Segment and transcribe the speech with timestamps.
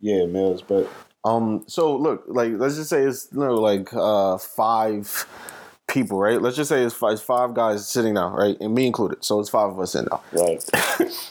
[0.00, 0.88] Yeah, Mills, but
[1.24, 5.26] Um, so look, like let's just say it's you know like uh five
[5.90, 6.40] people, right?
[6.40, 9.24] Let's just say it's five, it's five guys sitting down, right, and me included.
[9.24, 10.70] So it's five of us sitting down, right.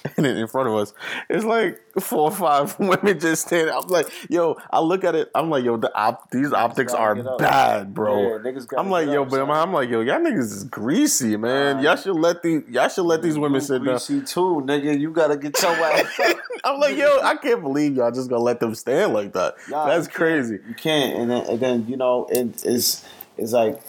[0.18, 0.94] and in front of us,
[1.30, 3.74] it's like four or five women just standing.
[3.74, 7.16] I'm like, yo, I look at it, I'm like, yo, the op- these optics are
[7.38, 8.42] bad, bro.
[8.44, 9.70] Yeah, I'm like, yo, up, but I'm.
[9.70, 11.84] Like, yo, y'all niggas is greasy, man.
[11.84, 13.86] Y'all should let these, y'all should let these women You sit down.
[13.86, 15.00] greasy too, nigga.
[15.00, 16.20] You gotta get your ass.
[16.64, 19.56] I'm like, yo, I can't believe y'all just gonna let them stand like that.
[19.70, 20.60] Nah, That's you crazy.
[20.68, 23.06] You can't, and then, and then you know, it, it's
[23.38, 23.82] it's like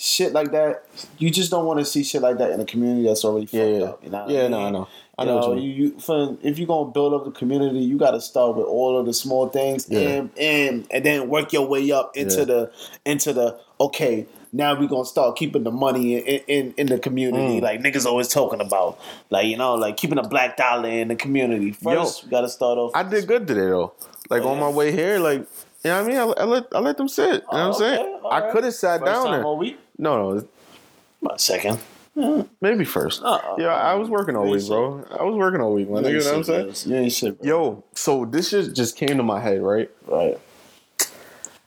[0.00, 0.84] shit like that.
[1.18, 3.54] You just don't want to see shit like that in a community that's already fucked
[3.54, 4.02] Yeah, yeah, up.
[4.04, 4.44] You know yeah.
[4.44, 4.58] I No.
[4.58, 4.88] I know.
[5.18, 5.40] I You know.
[5.40, 8.56] know, you you, for, if you're gonna build up the community, you got to start
[8.56, 9.98] with all of the small things, Yeah.
[10.00, 12.44] and and and then work your way up into Yeah.
[12.46, 12.70] the
[13.04, 14.26] into the okay.
[14.52, 17.62] Now we're gonna start keeping the money in in, in the community, Mm.
[17.62, 18.98] like niggas always talking about,
[19.28, 21.70] like you know, like keeping a black dollar in the community.
[21.72, 22.92] First, we got to start off.
[22.94, 23.92] I did good today though.
[24.30, 25.40] Like on my way here, like
[25.84, 26.16] you know what I mean.
[26.16, 27.26] I, I let I let them sit.
[27.26, 28.18] You know what I'm Oh, saying?
[28.24, 28.52] all I right.
[28.52, 29.42] could have sat First down there.
[30.00, 30.48] No, no,
[31.20, 31.78] My second.
[32.60, 33.22] maybe first.
[33.22, 33.56] Uh-uh.
[33.58, 35.04] yeah, I was working all week, bro.
[35.18, 36.04] I was working all week, man.
[36.04, 36.64] You You know what I'm saying?
[36.66, 36.86] Mills.
[36.86, 37.46] You ain't shit, bro.
[37.48, 39.90] Yo, so this shit just came to my head, right?
[40.06, 40.38] Right.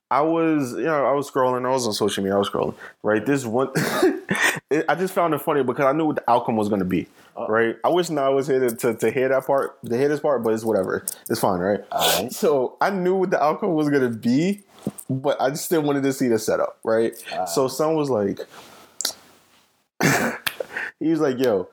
[0.09, 1.65] I was, you know, I was scrolling.
[1.65, 2.35] I was on social media.
[2.35, 2.75] I was scrolling.
[3.03, 3.25] Right.
[3.25, 3.69] This one,
[4.69, 6.85] it, I just found it funny because I knew what the outcome was going to
[6.85, 7.07] be.
[7.35, 7.47] Uh.
[7.47, 7.75] Right.
[7.83, 10.19] I wish now I was here to, to, to hear that part, to hear this
[10.19, 11.03] part, but it's whatever.
[11.29, 11.81] It's fine, right?
[12.31, 14.61] So I knew what the outcome was going to be,
[15.09, 16.77] but I just still wanted to see the setup.
[16.83, 17.13] Right.
[17.47, 18.39] So son was like,
[20.99, 21.69] he was like, yo,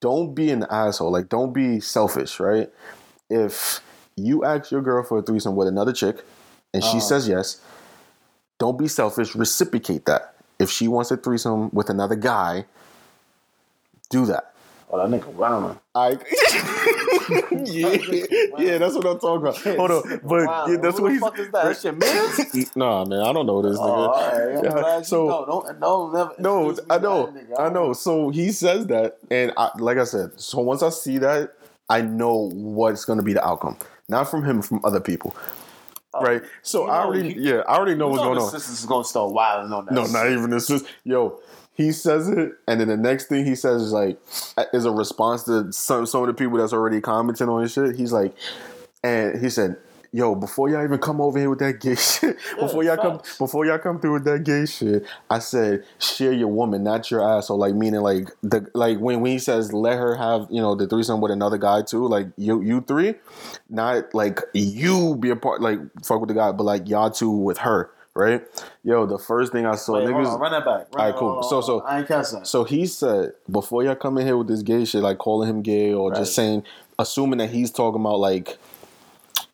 [0.00, 1.10] don't be an asshole.
[1.10, 2.38] Like, don't be selfish.
[2.40, 2.70] Right.
[3.28, 3.80] If
[4.16, 6.24] you ask your girl for a threesome with another chick
[6.74, 7.00] and she Uh-huh.
[7.00, 7.60] says yes,
[8.58, 9.34] don't be selfish.
[9.34, 10.34] Reciprocate that.
[10.58, 12.66] If she wants a threesome with another guy,
[14.10, 14.52] do that.
[14.92, 15.78] Oh, that nigga rhyming.
[15.94, 16.10] I
[17.64, 17.96] yeah,
[18.58, 19.56] yeah, that's what I'm talking about.
[19.76, 21.20] Hold on, but Wow, yeah, that's who what the he's.
[21.20, 21.64] fuck is that?
[21.64, 22.66] That's your man?
[22.76, 24.08] Nah, man, I don't know this Oh, nigga.
[24.10, 24.58] right.
[24.58, 25.44] I'm Yeah, you so- know.
[25.46, 27.60] Don't, no, never No, I know, nigga.
[27.60, 27.92] I know.
[27.92, 31.52] So he says that, and I, like I said, so once I see that,
[31.88, 33.76] I know what's going to be the outcome.
[34.08, 35.36] Not from him, from other people,
[36.14, 36.20] oh.
[36.20, 36.42] right?
[36.62, 38.50] So Oh, you I know, already, you- yeah, I already know what's know going on.
[38.50, 39.94] sisters is gonna start wilding on that.
[39.94, 40.68] No, not even this.
[40.68, 41.38] Is, yo,
[41.80, 44.20] he says it, and then the next thing he says is like,
[44.72, 47.96] is a response to some some of the people that's already commenting on his shit.
[47.96, 48.34] He's like,
[49.02, 49.76] and he said,
[50.12, 53.64] "Yo, before y'all even come over here with that gay shit, before y'all come, before
[53.64, 57.58] y'all come through with that gay shit, I said, share your woman, not your asshole.
[57.58, 60.86] Like meaning like the like when when he says let her have you know the
[60.86, 63.14] threesome with another guy too, like you you three,
[63.70, 67.30] not like you be a part like fuck with the guy, but like y'all two
[67.30, 68.42] with her." Right,
[68.84, 69.06] yo.
[69.06, 70.26] The first thing I saw, Wait, niggas.
[70.34, 70.88] on, run that back.
[70.94, 71.28] Run, Alright, cool.
[71.38, 72.46] on, So- so- I ain't catch that.
[72.46, 75.62] So he said before y'all come in here with this gay shit, like calling him
[75.62, 76.18] gay or Right.
[76.18, 76.64] just saying,
[76.98, 78.58] assuming that he's talking about like,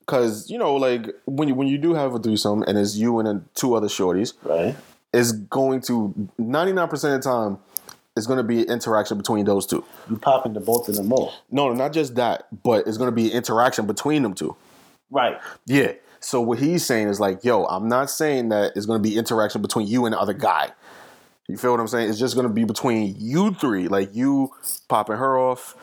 [0.00, 3.18] because you know, like when you when you do have a threesome and it's you
[3.20, 4.74] and two other shorties, right.
[5.12, 7.58] it's going to ninety nine percent of the time,
[8.16, 9.84] it's going to be interaction between those two.
[10.08, 11.32] You popping to both of them more.
[11.50, 14.56] No, not just that, but it's going to be interaction between them two.
[15.10, 15.38] Right.
[15.66, 15.92] Yeah.
[16.20, 19.16] So what he's saying is like, yo, I'm not saying that it's going to be
[19.16, 20.70] interaction between you and the other guy.
[21.48, 22.10] You feel what I'm saying?
[22.10, 24.50] It's just going to be between you three, like you
[24.88, 25.76] popping her off.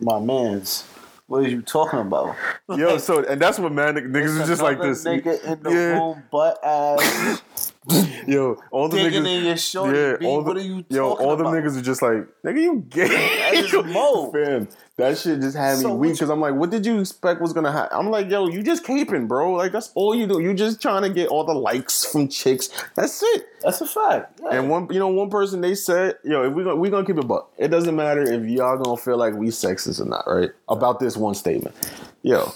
[0.00, 0.84] My man's.
[1.28, 2.36] What are you talking about?
[2.76, 5.04] Yo, so and that's what man niggas is just like this.
[5.04, 5.98] Nigga in the Yeah.
[5.98, 7.42] room, butt ass,
[8.28, 9.38] Yo, all the digging niggas.
[9.38, 9.98] in your shorty.
[9.98, 11.52] yeah, all the, what are you yo, all about?
[11.54, 13.08] niggas are just like, nigga, you gay.
[13.08, 14.30] That is mo.
[14.30, 14.68] Fam,
[14.98, 17.52] that shit just had me So weak because I'm like, what did you expect was
[17.52, 17.98] gonna happen?
[17.98, 19.52] I'm like, yo, you just caping, bro.
[19.52, 20.40] Like that's all you do.
[20.40, 22.70] You just trying to get all the likes from chicks.
[22.94, 23.46] That's it.
[23.62, 24.40] That's a fact.
[24.42, 24.58] Yeah.
[24.58, 27.18] And one, you know, one person they said, yo, if we gonna we gonna keep
[27.18, 27.52] it buck.
[27.58, 30.50] It doesn't matter if y'all gonna feel like we sexist or not, right?
[30.68, 31.74] About this one statement,
[32.22, 32.52] yo.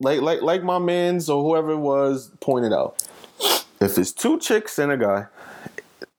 [0.00, 3.02] Like like like my man's or whoever it was pointed out.
[3.80, 5.26] If it's two chicks and a guy,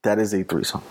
[0.03, 0.83] that is a threesome.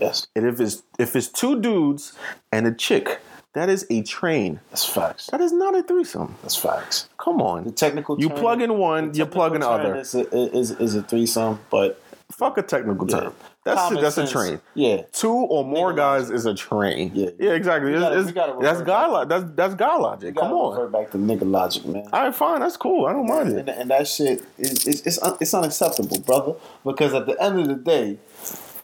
[0.00, 2.14] yes, And if it's if it's two dudes
[2.52, 3.20] and a chick,
[3.54, 4.60] that is a train.
[4.70, 5.28] that's facts.
[5.28, 6.34] That is not a threesome.
[6.42, 7.08] That's facts.
[7.18, 7.64] Come on.
[7.64, 9.96] The technical You term- plug in one, you plug in the other.
[9.96, 12.00] Is a, is, is a threesome, but
[12.32, 13.20] Fuck a technical Yeah.
[13.20, 13.34] term.
[13.64, 14.60] That's a, that's sense- a train.
[14.74, 16.36] Yeah, Two or more Nigga guys logic.
[16.36, 17.10] is a train.
[17.14, 17.30] Yeah.
[17.38, 17.92] yeah, exactly.
[17.92, 19.02] Gotta- it's- that's guy.
[19.04, 20.34] back Lo- that's that's guy logic.
[20.36, 20.74] Come on.
[20.74, 22.08] revert back to nigga logic, man.
[22.12, 22.60] All right, fine.
[22.60, 23.06] That's cool.
[23.06, 23.76] I don't mind and, it.
[23.78, 26.54] and that shit is it's it's, un, it's unacceptable, brother.
[26.84, 28.18] Because at the end of the day,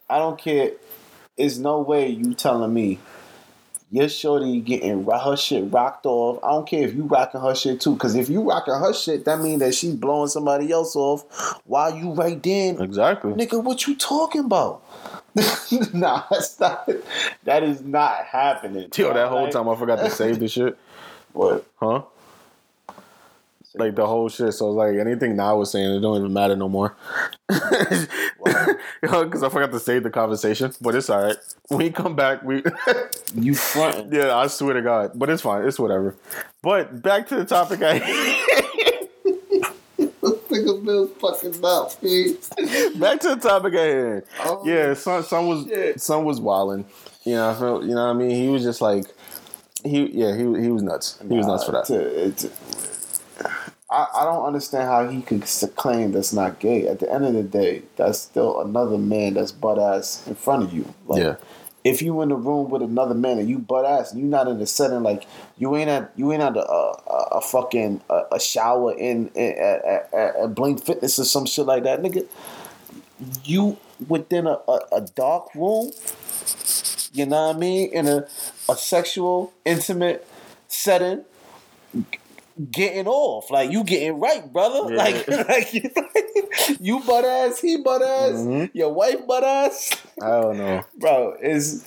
[0.08, 0.72] I don't care.
[1.36, 2.98] There's no way you telling me
[3.90, 6.38] your shorty getting her shit rocked off.
[6.44, 7.94] I don't care if you rocking her shit too.
[7.94, 11.24] Because if you rocking her shit, that means that she blowing somebody else off
[11.64, 12.80] while you right then.
[12.80, 13.32] Exactly.
[13.32, 14.82] Nigga, what you talking about?
[15.92, 16.88] nah, that's not.
[17.44, 18.88] That is not happening.
[18.94, 20.78] Yo, that whole time I forgot to save the shit.
[21.32, 21.66] What?
[21.76, 22.02] Huh?
[23.74, 24.52] like the whole shit.
[24.54, 26.96] So it's like anything now I was saying, it don't even matter no more.
[29.10, 31.36] Because I forgot to save the conversation, but it's all right.
[31.68, 32.62] When you come back, we
[33.34, 34.12] You fronting.
[34.12, 35.66] yeah, I swear to God, but it's fine.
[35.66, 36.16] It's whatever.
[36.62, 37.80] But back to the topic.
[37.82, 38.00] I
[40.50, 41.92] Nigga Bill's fucking up,
[43.00, 44.22] back to the topic at hand.
[44.40, 46.00] Oh, yeah, son, son was shit.
[46.00, 46.84] son was wilding.
[47.24, 47.82] You know, I felt.
[47.84, 48.30] You know what I mean?
[48.30, 49.04] He was just like
[49.84, 50.06] he.
[50.10, 51.18] Yeah, he he was nuts.
[51.26, 51.88] He was nuts for that.
[51.90, 52.44] It's,
[53.90, 55.42] I, I don't understand how he could
[55.74, 56.86] claim that's not gay.
[56.86, 60.62] At the end of the day, that's still another man that's butt ass in front
[60.62, 60.94] of you.
[61.06, 61.36] Like, Yeah.
[61.82, 64.46] If you in the room with another man and you butt ass and you not
[64.48, 65.24] in a setting like
[65.56, 69.52] you ain't at you ain't at a a, a fucking a, a shower in, in
[69.58, 72.26] at, at, at, at Blink Fitness or some shit like that, nigga.
[73.44, 75.92] You within a, a, a dark room,
[77.14, 78.26] you know what I mean, in a
[78.68, 80.26] a sexual intimate
[80.68, 81.24] setting
[82.70, 83.50] getting off.
[83.50, 84.92] Like you getting right, brother.
[84.92, 84.96] Yeah.
[84.98, 85.72] Like, like
[86.80, 88.70] you butt ass, he butt ass, Mhm.
[88.72, 89.90] your wife butt ass.
[90.22, 90.82] I don't know.
[90.98, 91.84] Bro, is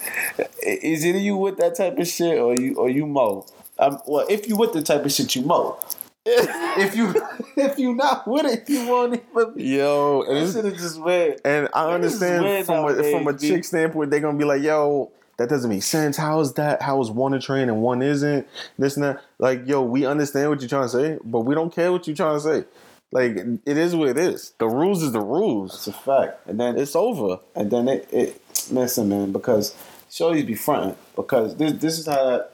[0.61, 3.45] is either you with that type of shit or you or you mo?
[3.79, 5.77] Um, well, if you with the type of shit you mo.
[6.25, 7.13] if you
[7.57, 9.53] if you not with it, you won't even.
[9.57, 11.41] Yo, and That it's, shit is just weird.
[11.43, 15.50] And I understand from a, from a chick standpoint, they're gonna be like, "Yo, that
[15.50, 16.18] doesn't make sense.
[16.18, 16.81] How is that?
[16.81, 18.47] How is one a train and one isn't?
[18.77, 21.74] This and that." Like, yo, we understand what you're trying to say, but we don't
[21.74, 22.65] care what you're trying to say.
[23.12, 24.53] Like, it is what it is.
[24.57, 25.75] The rules is the rules.
[25.75, 26.47] It's a fact.
[26.47, 27.38] And then It's over.
[27.56, 28.41] And then it, it
[28.71, 29.75] listen, man, because
[30.09, 30.95] Shorty's be fronting.
[31.15, 32.51] Because this this is how that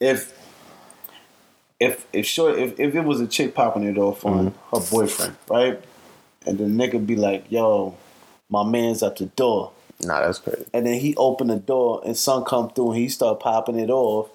[0.00, 0.32] if
[1.78, 4.76] if if short if, if it was a chick popping it off on mm-hmm.
[4.76, 5.80] her boyfriend, right?
[6.46, 7.96] And the nigga be like, yo,
[8.48, 9.72] my man's at the door.
[10.02, 10.64] Nah, that's crazy.
[10.72, 13.90] And then he opened the door and son come through and he start popping it
[13.90, 14.30] off.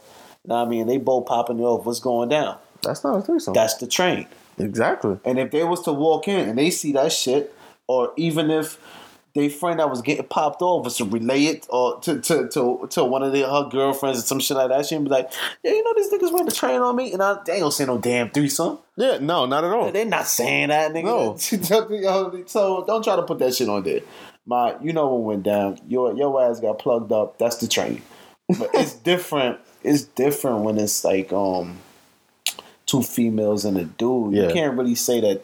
[0.46, 0.88] Know what I mean?
[0.88, 1.86] They both popping it off.
[1.86, 2.58] What's going down?
[2.82, 3.54] That's not a threesome.
[3.54, 4.28] That's the train.
[4.58, 5.18] exactly.
[5.24, 7.56] And if they was to walk in and they see that shit,
[7.88, 8.78] or even if
[9.36, 12.88] they friend that was getting popped off was to relay it or to to to,
[12.90, 15.32] to one of their her girlfriends or some shit like that, she'd be like,
[15.64, 17.72] Yeah, you know these niggas ran the train on me and I they ain't gonna
[17.72, 18.80] say no damn threesome.
[18.96, 19.92] Yeah, no, not at all.
[19.92, 21.04] They're not saying that, nigga.
[21.06, 22.44] No.
[22.48, 24.02] so don't try to put that shit on there.
[24.46, 25.80] My you know what went down.
[25.88, 28.02] Your your ass got plugged up, that's the train.
[28.48, 29.60] But it's different.
[29.84, 31.80] It's different when it's like um
[32.86, 34.34] two females and a dude.
[34.34, 34.48] Yeah.
[34.48, 35.44] You can't really say that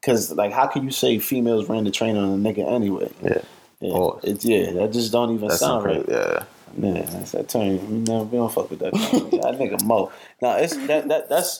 [0.00, 3.10] because like how can you say females ran the train on a nigga anyway?
[3.22, 3.42] Yeah,
[3.82, 4.20] Yeah, Oh.
[4.22, 6.04] it's yeah, that just don't even sound right.
[6.08, 6.44] Yeah,
[6.78, 7.76] Yeah, that's that turn.
[7.90, 8.92] We, never, we don't fuck with that.
[9.42, 10.10] That nigga Mo.
[10.40, 11.50] Now it's that that that's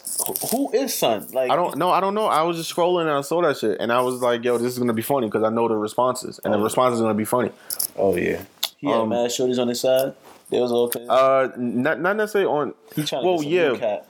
[0.53, 1.27] who is son.
[1.33, 1.91] Like I don't know.
[1.91, 2.27] I don't know.
[2.27, 4.73] I was just scrolling and I saw that shit, and I was like, "Yo, this
[4.73, 6.63] is gonna be funny" because I know the responses, and the Oh.
[6.63, 7.51] responses are gonna be funny.
[7.99, 8.43] Oh yeah.
[8.79, 10.15] He had Um, mad shorties on his side.
[10.51, 11.05] They was okay.
[11.09, 12.75] Uh, not not necessarily on.
[12.95, 14.01] he trying well, to get some yeah.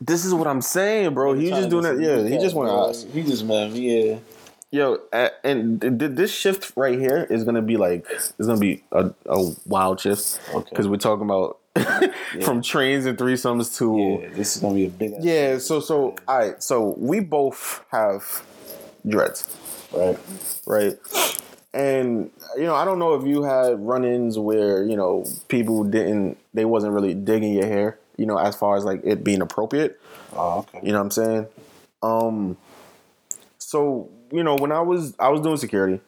[0.00, 1.34] This is what I'm saying, bro.
[1.34, 2.00] He trying just doing that.
[2.00, 3.06] Yeah, he cat, just to ask.
[3.10, 4.16] He just man, yeah.
[4.74, 4.98] Yo,
[5.44, 9.10] and th- th- this shift right here is gonna be like it's gonna be a,
[9.26, 10.66] a wild shift Okay.
[10.70, 11.58] because we're talking about
[12.42, 15.12] from trains and threesomes to Yeah, this is gonna be a big.
[15.20, 15.58] yeah.
[15.58, 16.62] So so all right.
[16.62, 18.42] So we both have
[19.06, 19.46] dreads.
[19.92, 20.18] right.
[20.66, 20.94] right?
[21.74, 26.38] And you know, I don't know if you had run-ins where you know people didn't,
[26.54, 30.00] they wasn't really digging your hair, you know, as far as like it being appropriate.
[30.34, 30.80] Oh, okay.
[30.82, 31.46] You know what I'm saying?
[32.02, 32.56] Um,
[33.58, 36.00] so you know, when I was I was doing security,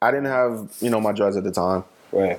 [0.00, 1.84] I didn't have you know my dreads at the time.
[2.12, 2.38] Right.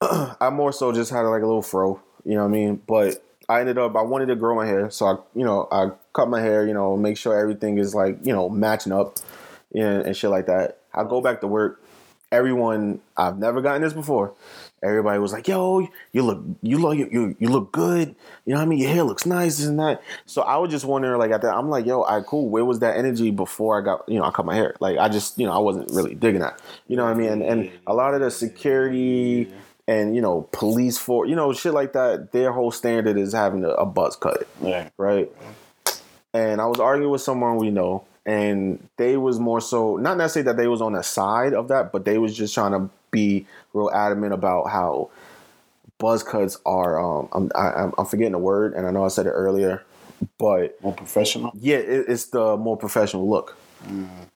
[0.00, 2.82] I more so just had like a little fro, you know what I mean?
[2.86, 5.90] But I ended up I wanted to grow my hair, so I you know I
[6.12, 9.18] cut my hair, you know, make sure everything is like you know matching up,
[9.74, 10.78] and, and shit like that.
[10.94, 11.82] I go back to work.
[12.30, 14.34] Everyone, I've never gotten this before.
[14.82, 18.14] Everybody was like, "Yo, you look, you look, you you look good.
[18.44, 18.78] You know what I mean?
[18.80, 21.70] Your hair looks nice, isn't that." So I was just wondering, like at that, I'm
[21.70, 22.48] like, "Yo, I cool.
[22.48, 24.74] Where was that energy before I got, you know, I cut my hair?
[24.80, 26.60] Like I just, you know, I wasn't really digging that.
[26.88, 27.28] You know what I mean?
[27.30, 29.52] And, and a lot of the security
[29.88, 32.32] and you know police for you know shit like that.
[32.32, 34.90] Their whole standard is having a, a buzz cut, Right.
[34.96, 35.30] right?
[36.34, 40.46] And I was arguing with someone we know, and they was more so not necessarily
[40.46, 43.46] that they was on the side of that, but they was just trying to be
[43.72, 45.10] real adamant about how
[45.98, 46.98] buzz cuts are.
[46.98, 49.84] Um, I'm I, I'm- I'm forgetting the word, and I know I said it earlier,
[50.38, 51.52] but More professional.
[51.54, 53.56] yeah, it, it's the more professional look.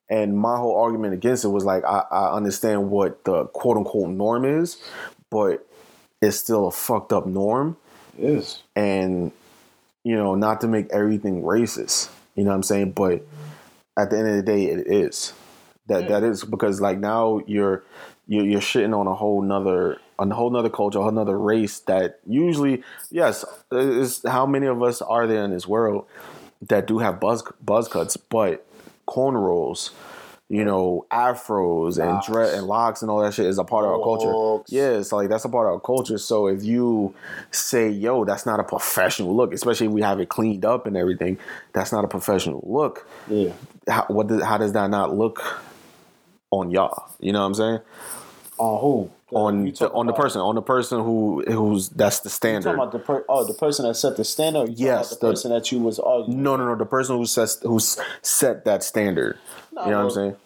[0.08, 4.10] And my whole argument against it was like, I, I understand what the quote unquote
[4.10, 4.76] norm is,
[5.30, 5.66] but
[6.20, 7.76] it's still a fucked up norm.
[8.18, 8.62] It is.
[8.74, 9.30] And,
[10.04, 12.92] you know, not to make everything racist, you know what I'm saying?
[12.92, 13.24] But
[13.96, 15.32] at the end of the day, it is.
[15.86, 16.20] That Yeah.
[16.20, 17.84] that is because like now you're
[18.26, 21.38] you're, you're shitting on a whole nother on a whole nother culture, a whole nother
[21.38, 26.06] race that usually, yes, is how many of us are there in this world?
[26.62, 28.66] that do have buzz buzz cuts, but
[29.06, 29.90] cornrows,
[30.48, 33.92] you know, afros and dread and locks and all that shit is a part of
[33.92, 34.64] our culture.
[34.68, 36.18] Yeah, it's like that's a part of our culture.
[36.18, 37.14] So if you
[37.50, 40.96] say, "Yo, that's not a professional look," especially if we have it cleaned up and
[40.96, 41.38] everything,
[41.72, 43.06] that's not a professional look.
[43.28, 43.52] Yeah.
[43.88, 45.62] How, what does, how does that not look
[46.50, 47.10] on y'all?
[47.20, 47.80] You know what I'm saying?
[48.58, 49.10] Uh, on who?
[49.32, 52.70] On the, on the person, on the person who who's that's the standard.
[52.70, 54.70] You talking about the per- oh the person that set the standard?
[54.78, 56.42] Yes, the, the- person that you was arguing.
[56.42, 56.76] No, no, no.
[56.76, 59.36] The person who sets who's set that standard.
[59.72, 60.36] No, you know what I'm saying?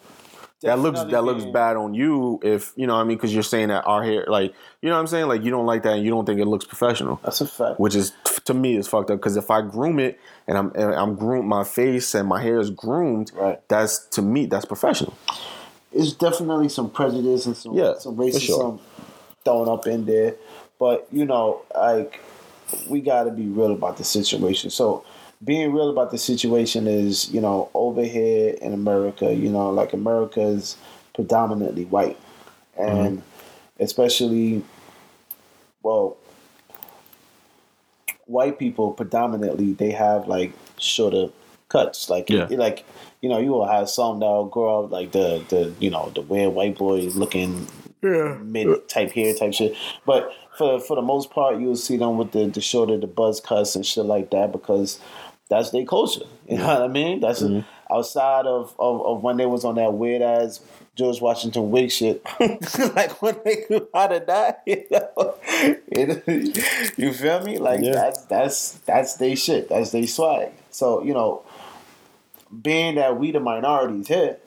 [0.63, 3.41] That looks that looks bad on you if you know what I mean because you're
[3.41, 4.53] saying that our hair like
[4.83, 6.45] you know what I'm saying like you don't like that and you don't think it
[6.45, 7.79] looks professional, That's a fact.
[7.79, 8.13] which is
[8.45, 11.47] to me is fucked up because if I groom it and I'm and I'm groomed
[11.47, 13.59] my face and my hair is groomed, Right.
[13.69, 15.15] That's to me that's professional.
[15.91, 18.79] It's definitely some prejudice and some Yeah, some racism sure.
[19.43, 20.35] thrown up in there.
[20.79, 22.19] But you know, like
[22.87, 24.69] we got to be real about the situation.
[24.69, 25.03] So
[25.43, 29.93] being real about the situation is, you know, over here in America, you know, like
[29.93, 30.77] America is
[31.13, 32.17] predominantly white,
[32.77, 33.83] and Mm-hmm.
[33.83, 34.63] especially,
[35.83, 36.17] well,
[38.25, 41.27] white people predominantly they have like shorter
[41.71, 42.47] cuts, like Yeah.
[42.51, 42.85] like
[43.21, 46.21] you know, you will have some that'll grow up like the the you know the
[46.21, 47.67] weird white boy looking
[48.01, 49.75] mid type hair type shit.
[50.05, 53.39] But for for the most part, you'll see them with the the shorter the buzz
[53.39, 54.99] cuts and shit like that because
[55.49, 56.25] that's their culture.
[56.51, 57.21] You know what I mean?
[57.21, 57.61] That's mm-hmm.
[57.93, 60.59] outside of, of of when they was on that weird ass
[60.95, 62.21] George Washington wig shit.
[62.95, 65.35] like when they grew out of that, you know,
[65.87, 67.57] It- you feel me?
[67.57, 67.93] Like Yeah.
[67.93, 69.69] that's that's that's they shit.
[69.69, 70.51] That's they swag.
[70.71, 71.43] So you know,
[72.61, 74.37] being that we the minorities here,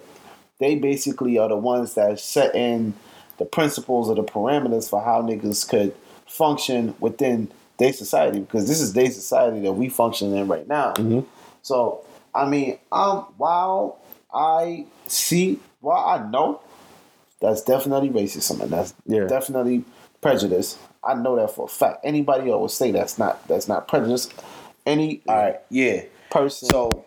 [0.58, 2.94] they basically are the ones that set in
[3.38, 5.94] the principles or the parameters for how niggas could
[6.26, 10.94] function within their society because this is their society that we function in right now.
[11.62, 13.98] So I mean, um, while
[14.32, 16.60] I see, while I know
[17.40, 19.26] that's definitely racism and that's Yeah.
[19.26, 19.84] definitely
[20.20, 20.78] prejudice.
[21.02, 22.00] I know that for a fact.
[22.04, 24.28] Anybody else would say that's not that's not prejudice.
[24.86, 26.68] Any all right, yeah, person.
[26.70, 27.04] So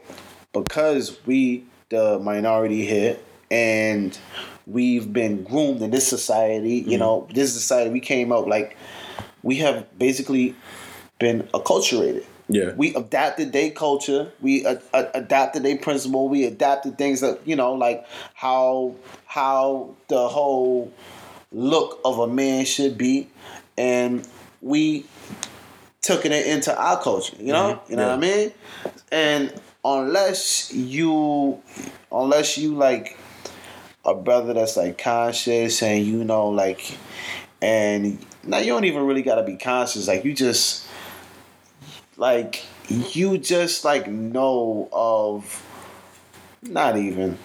[0.61, 3.17] because we the minority here
[3.49, 4.17] and
[4.65, 6.91] we've been groomed in this society, Mm-hmm.
[6.91, 8.75] you know, this society we came up like
[9.43, 10.55] we have basically
[11.19, 12.25] been acculturated.
[12.49, 12.73] Yeah.
[12.75, 14.31] We adapted their culture.
[14.41, 16.29] We uh, uh, adapted their principle.
[16.29, 18.95] We adapted things that you know, like how
[19.25, 20.91] how the whole
[21.51, 23.27] look of a man should be,
[23.77, 24.25] and
[24.61, 25.05] we
[26.01, 27.35] took it into our culture.
[27.37, 28.51] You know, you know what I mean.
[29.11, 31.61] And unless you,
[32.11, 33.17] unless you like
[34.05, 36.97] a brother that's like conscious and you know like,
[37.61, 40.07] and now you don't even really gotta be conscious.
[40.07, 40.87] Like you just
[42.17, 45.63] like you just like know of
[46.61, 47.37] not even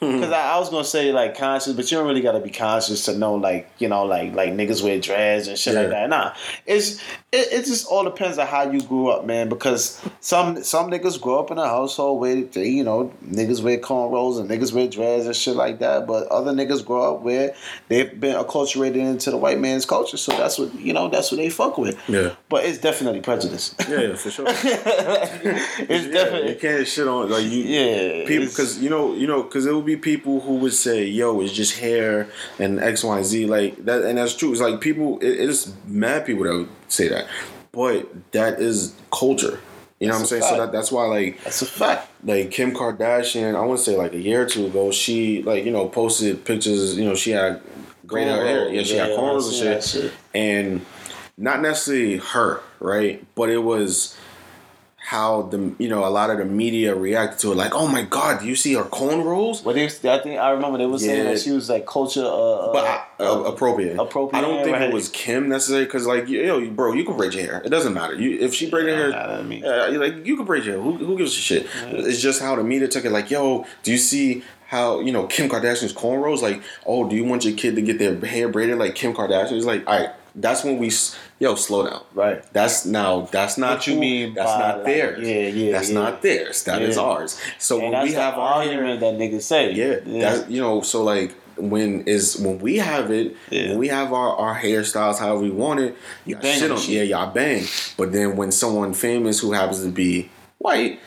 [0.00, 0.34] because hmm.
[0.34, 3.16] I, I was gonna say like conscious, but you don't really gotta be conscious to
[3.16, 6.10] know like you know like like niggas wear dreads and shit like that.
[6.10, 6.34] Nah,
[6.66, 7.00] it's
[7.32, 9.48] it, it just all depends on how you grew up, man.
[9.48, 13.78] Because some some niggas grow up in a household where they, you know niggas wear
[13.78, 17.54] cornrows and niggas wear dreads and shit like that, but other niggas grow up where
[17.88, 21.38] they've been acculturated into the white man's culture, so that's what you know that's what
[21.38, 21.98] they fuck with.
[22.06, 22.34] Yeah.
[22.50, 23.74] But it's definitely prejudice.
[23.88, 24.46] Yeah, yeah, for sure.
[24.48, 27.62] it's you definitely you can't shit on like you.
[27.62, 28.26] yeah.
[28.26, 31.40] people because you know you know because it would be people who would say yo
[31.40, 32.28] it's just hair
[32.58, 34.52] and x y z like that and that's true.
[34.52, 37.26] It's like people it, it's mad people that would say that.
[37.72, 39.60] But that is culture.
[40.00, 40.42] You know what i'm saying?
[40.42, 42.10] So that, that's why like that's a fact.
[42.24, 45.64] like kim kardashian i want to say like a year or two ago she like
[45.64, 47.62] you know posted pictures you know she had
[48.06, 48.68] great hair.
[48.68, 49.84] Yeah she had Yeah, cornrows and shit.
[49.84, 50.12] shit.
[50.34, 50.84] and
[51.38, 53.24] not necessarily her right?
[53.34, 54.14] But it was
[55.06, 58.02] how the you know a lot of the media reacted to it like oh my
[58.02, 61.26] god do you see her cornrows But they, I think I remember they were saying
[61.26, 64.74] that she was like culture, uh, but uh, I, uh, appropriate appropriate, I don't think
[64.74, 64.90] right.
[64.90, 67.94] it was Kim necessarily because like yo bro you can braid your hair it doesn't
[67.94, 70.44] matter you if she braid her hair Nah, I mean, yeah, you're like you can
[70.44, 70.82] braid your hair.
[70.82, 71.66] Who, who gives a shit?
[71.86, 73.10] It's just how the media took it.
[73.10, 76.42] Like, yo, do you see how you know Kim Kardashian's cornrows?
[76.42, 79.52] Like, oh, do you want your kid to get their hair braided like Kim Kardashian?
[79.52, 80.90] It's like, all right, that's when we,
[81.38, 82.02] yo, slow down.
[82.14, 82.42] right.
[82.52, 83.22] That's now.
[83.30, 85.28] That's not What you mean That's not like, theirs.
[85.28, 85.94] yeah, yeah, That's yeah.
[85.94, 86.64] not theirs.
[86.64, 87.02] That is Yeah.
[87.02, 87.40] ours.
[87.58, 89.72] So And when we have our hair, argument that niggas say.
[89.72, 93.70] yeah, That, you know, so like when is when we have it, Yeah.
[93.70, 96.82] when we have our, our hairstyles however we want it, you bang shit on on,
[96.82, 96.94] shit.
[96.94, 97.64] yeah, y'all bang.
[97.96, 101.00] But then when someone famous who happens to be white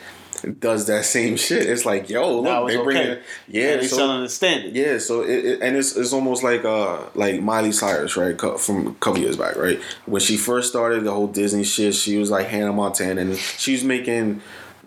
[0.58, 3.10] does that same shit, it's like, yo, look, they bring okay.
[3.10, 4.74] it, yeah, they so, selling the standard.
[4.74, 8.38] yeah, so it, it and it's it's almost like uh like Miley Cyrus, right?
[8.58, 9.80] From a couple years back, right?
[10.06, 13.72] When she first started the whole Disney shit, she was like Hannah Montana, and she
[13.72, 14.42] was making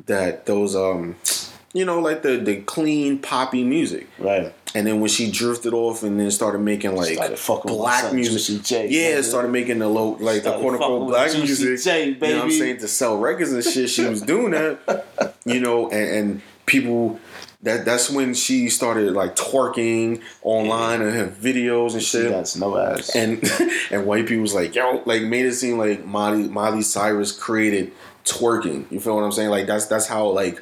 [0.05, 1.15] that those um,
[1.73, 4.07] you know, like the the clean poppy music.
[4.19, 4.53] Right.
[4.75, 8.87] And then when she drifted off and then started making like Started black music, J,
[8.89, 9.23] yeah, man.
[9.23, 11.79] started making the low like the quote unquote black music.
[11.83, 13.89] J, You know what I'm saying to sell records and shit.
[13.89, 17.19] She was doing that, you know, and, and people.
[17.61, 22.29] That that's when she started like twerking online and her videos and She shit.
[22.29, 23.15] got no ass.
[23.15, 23.41] And
[23.91, 27.93] and white people was like, yo, like made it seem like Molly Molly Cyrus created
[28.25, 28.91] twerking.
[28.91, 29.49] You feel what I'm saying?
[29.49, 30.61] Like that's that's how like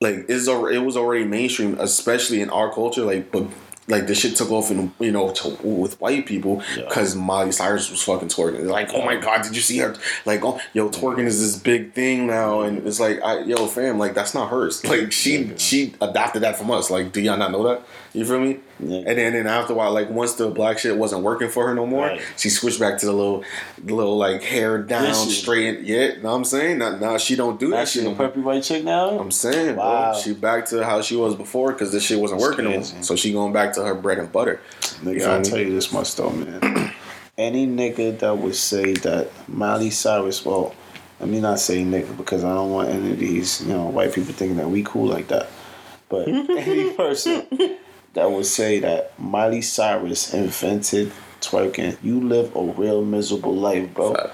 [0.00, 3.02] like it's it was already mainstream, especially in our culture.
[3.02, 3.46] Like, but
[3.88, 6.84] like the shit took off in you know to, with white people Yeah.
[6.88, 8.58] because Molly Cyrus was fucking twerking.
[8.58, 9.94] They're like, oh my god, did you see her?
[10.24, 13.98] Like, oh, yo, twerking is this big thing now, and it's like, I, yo, fam,
[13.98, 14.84] like that's not hers.
[14.84, 16.90] Like she she adopted that from us.
[16.90, 17.82] Like, do y'all not know that?
[18.12, 18.58] You feel me?
[18.78, 18.96] Yeah.
[18.98, 21.74] And then, then after a while, like once the black shit wasn't working for her
[21.74, 22.20] no more, Right.
[22.36, 23.42] she switched back to the little,
[23.82, 25.32] the little like hair down, This shit.
[25.42, 25.80] straight.
[25.80, 26.78] Yeah, know what I'm saying?
[26.78, 29.18] Now, now she don't do Now that she shit a no purple white chick now.
[29.18, 30.12] I'm saying, Wow.
[30.12, 32.82] bro, she back to how she was before because this shit wasn't That's working no
[33.02, 34.60] So she going back to her bread and butter.
[35.02, 36.92] Nigga, feel I'll tell you this much though, man.
[37.38, 40.74] Any nigga that would say that Miley Cyrus, well,
[41.20, 44.12] let me not say nigga because I don't want any of these, you know, white
[44.14, 45.48] people thinking that we cool like that.
[46.08, 47.46] But any person
[48.16, 54.12] that would say that Miley Cyrus invented twerking, you live a real miserable life, bro.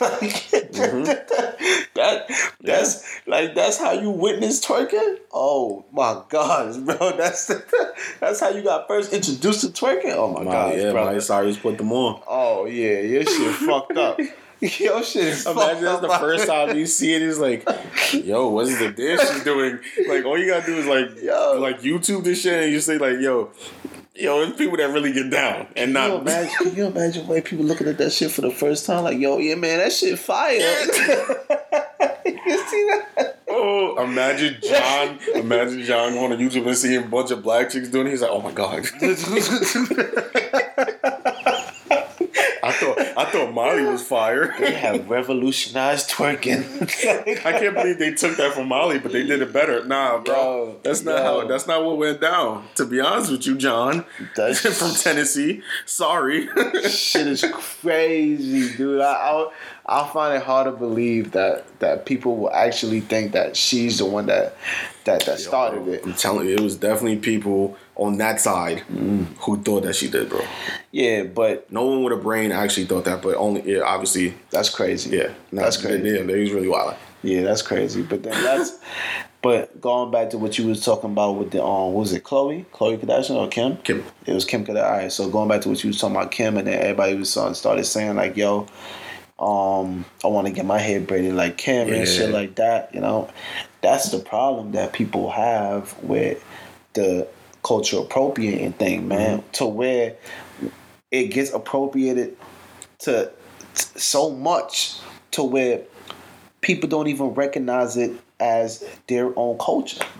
[0.00, 1.04] Like, mm-hmm.
[1.94, 2.30] that
[2.60, 5.18] that's like that's how you witness twerking.
[5.32, 7.16] Oh my god, bro!
[7.16, 7.50] That's
[8.20, 10.14] that's how you got first introduced to twerking.
[10.14, 11.06] Oh my god, yeah, bro!
[11.06, 12.20] Miley Cyrus put them on.
[12.28, 14.20] Oh yeah, your shit fucked up.
[14.60, 17.22] Your shit is Imagine that's the first time you see it.
[17.22, 17.66] It's like,
[18.12, 19.78] yo, what's the dish she's doing?
[20.08, 21.58] Like, all you gotta do is like, Yo.
[21.60, 23.50] like YouTube this shit, and you say like, yo,
[24.14, 26.20] yo, it's people that really get down and Can you, not.
[26.22, 29.04] imagine, can you imagine white people looking at that shit for the first time?
[29.04, 30.52] Like, yo, yeah, man, that shit fire.
[30.56, 30.64] you
[32.68, 33.38] see that?
[33.48, 35.18] Oh, imagine John.
[35.34, 38.10] Imagine John going to YouTube and seeing a bunch of black chicks doing it.
[38.10, 38.84] He's like, oh my god.
[43.34, 44.54] I thought Molly was fire.
[44.58, 46.64] They have revolutionized twerking.
[47.44, 49.84] I can't believe they took that from Molly, but they did it better.
[49.84, 51.22] Nah, bro, Yo, that's not yo.
[51.40, 51.46] how.
[51.48, 52.66] That's not what went down.
[52.76, 54.04] To be honest with you, John,
[54.36, 55.62] That's- from Tennessee.
[55.84, 56.48] Sorry.
[56.88, 59.00] shit is crazy, dude.
[59.00, 59.50] I, I
[59.86, 64.04] I find it hard to believe that that people will actually think that she's the
[64.06, 64.56] one that
[65.04, 66.04] that that started it.
[66.06, 70.28] I'm telling you, it was definitely people on that side who thought that she did,
[70.28, 70.40] bro.
[70.90, 74.68] Yeah, but No one with a brain actually thought that, but only yeah, obviously, that's
[74.70, 75.16] crazy.
[75.16, 76.08] yeah, no, that's crazy.
[76.08, 76.96] Yeah, they was really wild.
[77.22, 78.02] Yeah, that's crazy.
[78.02, 78.78] But then that's
[79.44, 82.64] but going back to what you was talking about with the um, was it Khloe,
[82.72, 83.76] Khloe Kardashian or Kim?
[83.78, 84.02] Kim.
[84.26, 84.84] It was Kim Kardashian.
[84.84, 87.14] All right, so going back to what you was talking about Kim, and then everybody
[87.14, 88.66] was started saying like, "Yo,
[89.38, 93.00] um, I want to get my hair braided like Kim and shit like that." You
[93.00, 93.30] know,
[93.82, 96.42] that's the problem that people have with
[96.94, 97.28] the
[97.64, 99.38] culture appropriating thing, man.
[99.38, 99.50] Mm-hmm.
[99.52, 100.16] To where
[101.10, 102.36] it gets appropriated
[103.00, 103.32] to
[103.74, 104.98] t- so much
[105.32, 105.82] to where
[106.60, 110.04] people don't even recognize it as their own culture.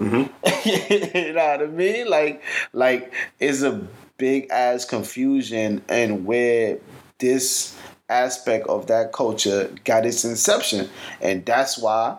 [0.65, 2.09] you know what I mean?
[2.09, 6.79] Like, like it's a big ass confusion and where
[7.19, 7.77] this
[8.09, 10.89] aspect of that culture got its inception,
[11.21, 12.17] and that's why.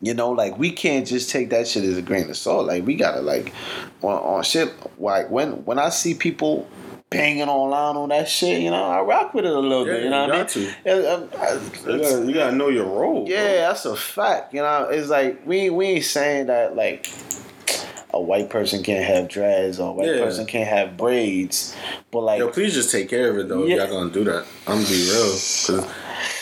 [0.00, 2.66] You know, like we can't just take that shit as a grain of salt.
[2.66, 3.52] Like we gotta like
[4.02, 4.72] on, on shit.
[4.98, 6.68] Like when when I see people
[7.10, 10.02] banging online on that shit, you know, I rock with it a little bit.
[10.02, 10.68] You know you what I mean?
[10.68, 10.74] to.
[10.84, 13.24] Yeah, um, I- You gotta, you gotta know your role.
[13.24, 13.32] bro.
[13.34, 14.52] yeah, that's a fact.
[14.52, 17.08] You know, it's like we we ain't saying that like
[18.12, 20.24] a white person can't have dreads or a white Yeah.
[20.24, 21.74] person can't have braids,
[22.10, 23.64] but like Yo, please just take care of it though.
[23.64, 23.82] Yeah.
[23.84, 25.30] If y'all gonna do that, I'm gonna be real.
[25.30, 25.86] 'Cause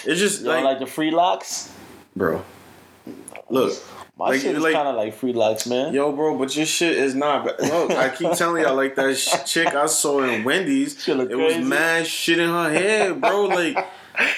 [0.07, 1.71] it's just like, like the free locks.
[2.17, 2.43] bro.
[3.53, 3.75] Look,
[4.17, 5.93] My like, shit is like kind of like free locks, man.
[5.93, 7.45] Yo, bro, but your shit is not.
[7.45, 11.59] Look, I keep telling y'all, like that sh- chick I saw in Wendy's, it was
[11.59, 13.45] mad shit in her head, bro.
[13.45, 13.77] Like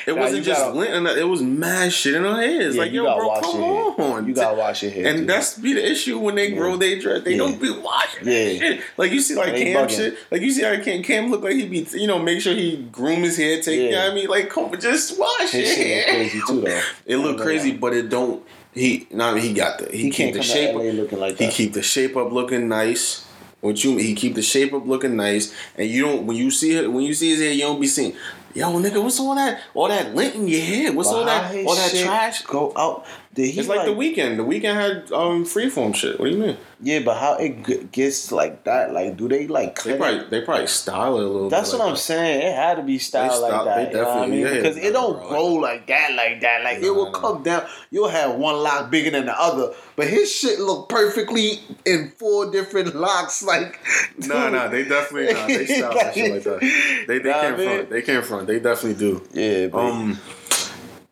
[0.07, 2.61] it Nah, wasn't just gotta- lint, it was mad shit in her head.
[2.63, 4.27] It's Yeah, like, you yo, bro, wash come on.
[4.27, 5.29] You gotta wash your hair, And dude.
[5.29, 7.23] that's be the issue when they grow their dress.
[7.23, 7.39] They Yeah.
[7.39, 8.45] don't be washing Yeah.
[8.45, 8.81] that shit.
[8.97, 9.97] Like you see, like They Cam bugging.
[9.97, 10.19] shit.
[10.31, 12.87] Like you see how Cam, Cam look like he be, you know, make sure he
[12.91, 13.61] groom his hair.
[13.61, 13.91] Take, you Yeah.
[13.91, 16.05] know what I mean, like come, just wash His your hair.
[16.05, 16.81] crazy too, though.
[17.07, 18.43] It look crazy, but it don't.
[18.75, 19.91] He, nah, he got the.
[19.91, 20.75] He, He keep the shape.
[20.75, 21.55] LA looking like He that.
[21.55, 23.25] keep the shape up looking nice.
[23.61, 26.73] What you he keep the shape up looking nice, and you don't when you see
[26.77, 28.15] it when you see his hair, you don't be seeing,
[28.53, 30.93] yo nigga, what's all that all that lint in your hair?
[30.93, 32.43] What's all that all that shit trash?
[32.43, 33.07] go out?
[33.35, 34.37] Did he It's like, the Weeknd.
[34.37, 36.21] The Weeknd had um freeform shit.
[36.21, 36.57] What do you mean?
[36.81, 38.93] Yeah, but how it g- gets like that?
[38.93, 39.99] Like, do they like They cut it?
[39.99, 41.49] probably they probably style it a little.
[41.51, 41.99] That's what like I'm that.
[42.01, 42.43] saying.
[42.47, 43.93] It had to be styled like style- that.
[43.93, 44.45] they You know what I mean?
[44.45, 46.63] Because it don't bro, grow like that, like that.
[46.63, 47.67] Like it will come down.
[47.91, 52.51] You'll have one lock bigger than the other, but his shit look perfectly in four
[52.53, 53.43] different locks.
[53.43, 53.81] Like,
[54.21, 54.29] dude.
[54.29, 57.05] nah, they definitely nah, they style that shit like that.
[57.09, 57.67] They they Nah, can't man.
[57.77, 57.91] front.
[57.91, 58.47] They can't front.
[58.47, 59.23] They definitely do.
[59.33, 60.21] Yeah, but Um,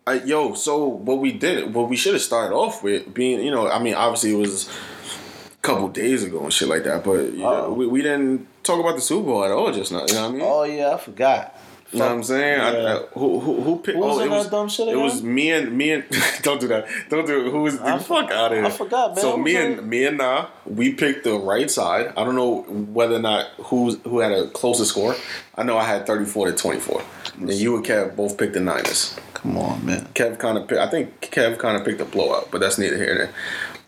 [0.07, 3.51] I, yo, so what we did, what we should have started off with being, you
[3.53, 7.21] know, I mean, obviously it was a couple days ago and shit like that, but
[7.33, 7.73] you know, Uh-oh.
[7.73, 10.05] we, we didn't talk about the Super Bowl at all just now.
[10.09, 10.43] You know what I mean?
[10.45, 11.57] oh yeah, I forgot.
[11.93, 12.59] you know what I'm saying?
[12.59, 12.95] Yeah.
[12.95, 13.97] I, who, who who picked?
[13.97, 14.99] Who was oh, it that was dumb shit again?
[14.99, 16.05] It was me and me and
[16.43, 16.89] don't do that.
[17.09, 17.51] Don't do it.
[17.53, 18.65] Who was the fuck out of here?
[18.67, 19.19] I forgot, man.
[19.19, 19.85] So me and it?
[19.85, 22.13] me and Na, we picked the right side.
[22.17, 25.15] I don't know whether or not who's who had a closer score.
[25.55, 27.03] I know I had 34 to 24,
[27.39, 29.19] and you and Kev both picked the Niners.
[29.35, 30.07] Come on, man.
[30.15, 30.81] Kev kind of picked.
[30.81, 33.35] I think Kev kind of picked a blowout, but that's neither here nor there.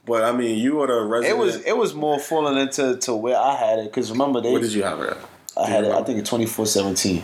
[0.06, 1.38] But I mean, you are the resident.
[1.38, 4.52] It was it was more falling into to where I had it because remember they
[4.52, 5.18] what did you have it at?
[5.56, 7.22] I had it I think in 24-17.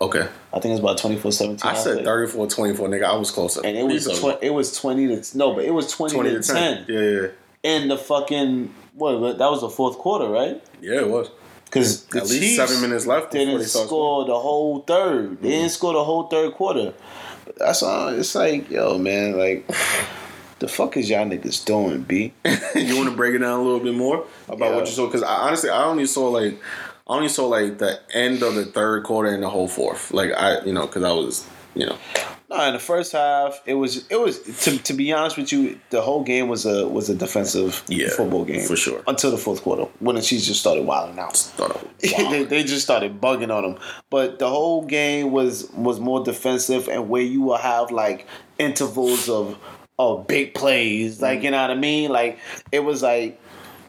[0.00, 1.64] Okay, I think it's about 24-17.
[1.64, 3.04] I said 34 24, nigga.
[3.04, 3.60] I was closer.
[3.64, 6.40] and it was tw- it was twenty to no, but it was twenty, 20 to,
[6.40, 6.84] 10.
[6.88, 7.26] Yeah, yeah,
[7.62, 9.38] in the fucking what?
[9.38, 10.62] That was the fourth quarter, right?
[10.80, 11.00] yeah.
[11.00, 11.30] It was.
[11.74, 15.42] Because At least Chiefs seven minutes left didn't score the whole third.
[15.42, 15.68] They didn't mm-hmm.
[15.70, 16.94] score the whole third quarter.
[17.56, 18.08] That's all.
[18.08, 19.68] It's like, yo, man, like.
[20.60, 22.32] The fuck is y'all niggas doing, B?
[22.74, 24.76] you want to break it down a little bit more about Yeah.
[24.76, 25.06] what you saw?
[25.06, 26.58] Because I, honestly, I only saw like,
[27.06, 30.12] I only saw like the end of the third quarter and the whole fourth.
[30.12, 31.98] Like I, you know, because I was, you know,
[32.50, 35.80] No, in the first half, it was it was to, to be honest with you,
[35.90, 39.02] the whole game was a was a defensive Yeah, football game for sure.
[39.08, 41.50] until the fourth quarter when the Chiefs just started wilding out.
[41.58, 41.62] I
[42.02, 43.82] was they, they just started bugging on them.
[44.10, 48.26] But the whole game was was more defensive and where you will have like
[48.58, 49.56] intervals of
[49.98, 51.22] of big plays.
[51.22, 52.10] Like you know what I mean?
[52.10, 52.38] Like
[52.70, 53.40] it was like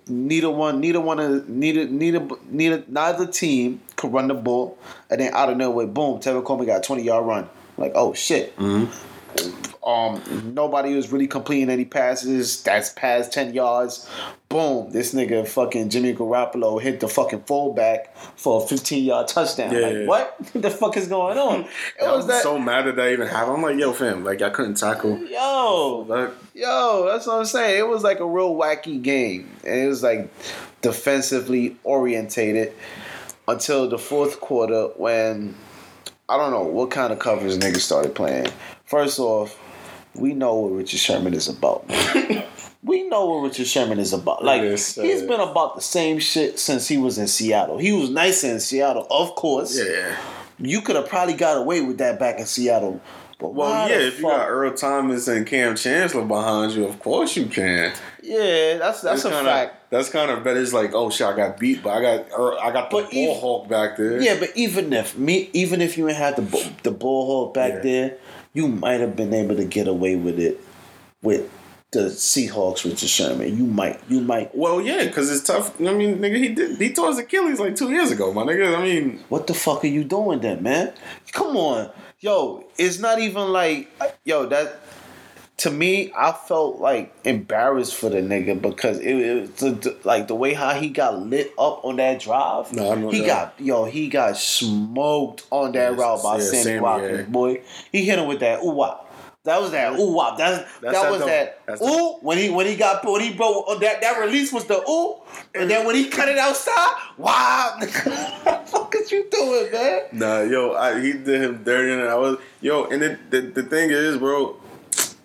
[0.07, 4.77] neither one neither one of neither neither neither neither team could run the ball
[5.09, 7.49] and then out of nowhere, boom, Tevin Coleman got a twenty yard run.
[7.77, 8.53] Like, oh shit.
[9.85, 12.63] Um, nobody was really completing any passes.
[12.63, 14.09] That's past ten yards.
[14.49, 14.91] Boom!
[14.91, 19.71] This nigga fucking Jimmy Garoppolo hit the fucking fullback for a fifteen yard touchdown.
[19.71, 20.05] Yeah, like yeah.
[20.07, 21.65] what the fuck is going on?
[21.99, 23.57] It I was was that so mad that that even happened.
[23.57, 25.17] I'm like, yo, fam, like I couldn't tackle.
[25.27, 27.05] yo, Like, yo.
[27.11, 27.77] That's what I'm saying.
[27.77, 30.31] It was like a real wacky game, and it was like
[30.81, 32.73] defensively orientated
[33.47, 35.53] until the fourth quarter when
[36.27, 38.47] I don't know what kind of covers niggas started playing.
[38.85, 39.59] First off,
[40.15, 41.85] we know what Richard Sherman is about.
[42.83, 44.43] we know what Richard Sherman is about.
[44.43, 47.77] Like Yes, he's been about the same shit since he was in Seattle.
[47.77, 49.77] He was nice in Seattle, of course.
[49.77, 50.17] yeah.
[50.57, 53.01] You could have probably got away with that back in Seattle.
[53.39, 53.97] But Well, yeah.
[53.97, 57.93] If you got Earl Thomas and Kam Chancellor behind you, of course you can.
[58.23, 59.84] yeah, that's that's a kinda, fact.
[59.95, 60.59] That's kind of better.
[60.59, 63.13] It's like, oh shit, I got beat, but I got Earl, I got the But
[63.13, 64.21] hawk back there.
[64.21, 67.79] Yeah, but even if me, even if you had the the ball hole back Yeah.
[67.79, 68.17] there,
[68.53, 70.59] you might have been able to get away with it
[71.21, 71.49] with
[71.91, 73.57] the Seahawks, Richard Sherman.
[73.57, 74.53] You might, you might.
[74.53, 75.79] Well, yeah, because it's tough.
[75.79, 78.77] I mean, nigga, he did he tore his Achilles like two years ago, my nigga.
[78.77, 80.93] I mean, What the fuck are you doing then, man?
[81.31, 82.65] Come on, yo.
[82.77, 83.89] It's not even like,
[84.25, 84.45] yo.
[84.45, 84.81] That
[85.57, 90.35] to me, I felt like embarrassed for the nigga because it, it was like the
[90.35, 92.73] way how he got lit up on that drive.
[92.73, 93.25] No, I know he that.
[93.25, 97.25] got yo, he got smoked on that Yes, route by yeah, Sammy, Sammy, Watkins, yeah.
[97.25, 97.61] boy.
[97.91, 99.03] He hit him with that ooh wop.
[99.45, 100.37] That was that ooh wop.
[100.37, 103.31] That's that that was that That's the- ooh when he when he got when he
[103.33, 105.21] broke on that that release was the ooh,
[105.53, 107.93] and then when he cut it outside, wow, what
[108.65, 110.01] the fuck is you doing, man?
[110.11, 112.85] nah, yo, I, he did him dirty, and I was yo.
[112.85, 114.57] And the, the the thing is, bro,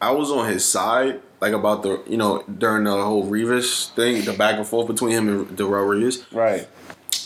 [0.00, 4.24] I was on his side, like about the you know during the whole Revis thing,
[4.24, 6.24] the back and forth between him and Darrelle Revis.
[6.34, 6.68] Right.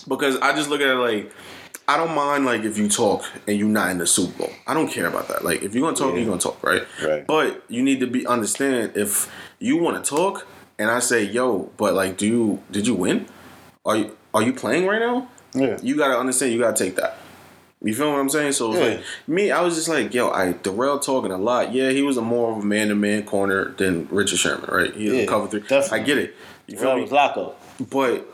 [0.09, 1.33] because I just look at it like
[1.87, 4.51] I don't mind like if you talk and you're not in the Super Bowl.
[4.67, 5.45] I don't care about that.
[5.45, 6.21] Like if you're gonna talk, Yeah.
[6.21, 6.83] you're gonna talk, right?
[7.05, 7.27] Right.
[7.27, 10.47] But you need to be understand if you want to talk
[10.79, 13.27] and I say, yo, but like, do you did you win?
[13.85, 15.29] Are you are you playing right now?
[15.55, 15.79] Yeah.
[15.83, 16.53] You gotta understand.
[16.53, 17.19] You gotta take that.
[17.85, 18.53] You feel what I'm saying?
[18.53, 18.87] So it's Yeah.
[18.89, 21.73] like me, I was just like, yo, I Darrelle talking a lot.
[21.73, 24.95] Yeah, he was a more of a man to man corner than Richard Sherman, right?
[24.95, 25.61] He Yeah, cover three.
[25.61, 26.01] definitely.
[26.01, 26.35] I get it.
[26.67, 27.11] You feel was.
[27.91, 28.27] But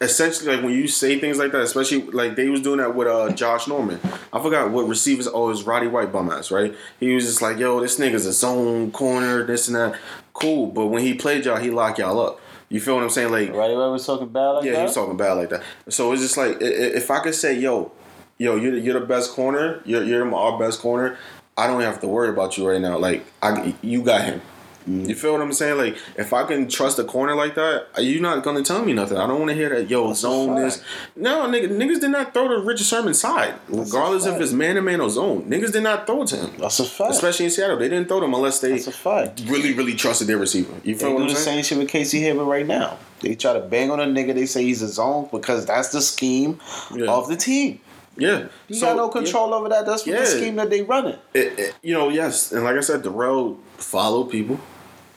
[0.00, 3.06] essentially, like when you say things like that, especially like they was doing that with
[3.08, 4.00] uh Josh Norman.
[4.32, 5.28] I forgot what receivers.
[5.28, 6.74] Oh, it was Roddy White bum ass, right?
[7.00, 9.98] He was just like, yo, this nigga's a zone corner, this and that.
[10.32, 12.40] Cool, but when he played y'all, he locked y'all up.
[12.68, 13.30] You feel what I'm saying?
[13.30, 14.78] Like, Right away was talking bad like yeah, that.
[14.78, 15.62] he was talking bad like that.
[15.88, 17.92] So it's just like if I could say, yo,
[18.38, 19.80] yo, you're the, you're the best corner.
[19.84, 21.16] You're you're our best corner.
[21.56, 22.98] I don't have to worry about you right now.
[22.98, 24.40] Like I, you got him.
[24.88, 25.08] Mm-hmm.
[25.08, 25.78] You feel what I'm saying?
[25.78, 28.92] Like, if I can trust a corner like that, uh, you're not gonna tell me
[28.92, 29.16] nothing.
[29.16, 29.90] I don't want to hear that.
[29.90, 30.80] Yo, That's zone this.
[31.16, 34.82] No, nigga, niggas did not throw to Richard Sherman side, regardless if it's man to
[34.82, 35.42] man or zone.
[35.50, 36.52] Niggas did not throw to him.
[36.60, 37.10] That's a fact.
[37.10, 40.38] Especially in Seattle, they didn't throw to him unless they That's really, really trusted their
[40.38, 40.72] receiver.
[40.84, 41.64] You They feel what do I'm the saying?
[41.64, 42.96] same shit with Casey Hayward right now.
[43.22, 44.34] They try to bang on a nigga.
[44.34, 46.60] They say he's a zone because that's the scheme
[46.94, 47.10] Yeah.
[47.10, 47.80] of the team.
[48.18, 49.84] Yeah, You So, got no control over that.
[49.86, 50.20] That's what Yeah.
[50.20, 51.16] the scheme that they running.
[51.34, 54.58] it, it- you know, yes, and like I said, Darrelle follow people,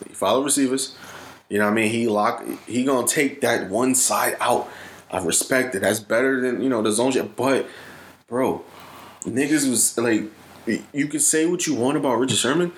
[0.07, 0.95] he follow receivers.
[1.49, 4.69] You know, what I mean, he lock, he gonna take that one side out.
[5.11, 5.79] I respect it.
[5.81, 7.35] That's better than you know the zone shit.
[7.35, 7.65] But,
[8.27, 8.63] bro,
[9.25, 10.25] niggas was like,
[10.93, 12.71] you can say what you want about Richard Sherman,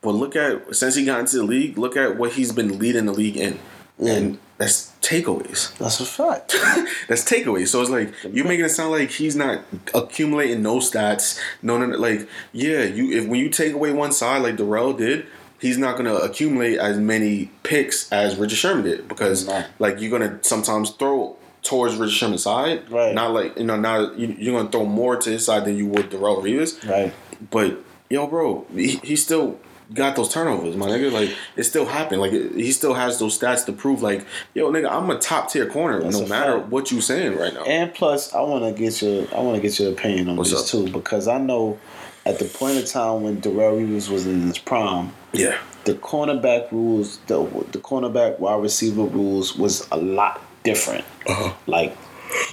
[0.00, 3.04] but look at since he got into the league, look at what he's been leading
[3.06, 3.58] the league in,
[3.98, 5.76] and that's takeaways.
[5.78, 6.54] That's a fact.
[7.08, 7.68] That's takeaways.
[7.68, 9.60] So it's like you're making it sound like he's not
[9.94, 11.38] accumulating no stats.
[11.62, 11.96] No, no, no.
[11.98, 15.26] Like yeah, you if when you take away one side like Darrelle did,
[15.60, 19.66] he's not gonna accumulate as many picks as Richard Sherman did because Right.
[19.78, 22.88] like you're gonna sometimes throw towards Richard Sherman's side.
[22.90, 23.14] Right.
[23.14, 25.86] Not like you know not you, you're gonna throw more to his side than you
[25.88, 26.88] would Darrelle Revis.
[26.88, 27.12] right.
[27.50, 27.78] But
[28.08, 29.58] yo, bro, he, he still
[29.92, 31.12] got those turnovers, my nigga.
[31.12, 32.20] Like it still happened.
[32.20, 35.50] Like it, he still has those stats to prove, like, yo, nigga, I'm a top
[35.50, 36.70] tier corner, That's no matter fact.
[36.70, 37.64] what you saying right now.
[37.64, 40.50] And plus, I want to get your I want to get your opinion on What's
[40.50, 40.66] this up?
[40.66, 41.78] too because I know
[42.26, 46.72] at the point of time when Darrelle Revis was in his prime, yeah, the cornerback
[46.72, 47.42] rules, the
[47.72, 51.04] the cornerback wide receiver rules was a lot different.
[51.26, 51.52] Uh-huh.
[51.66, 51.96] Like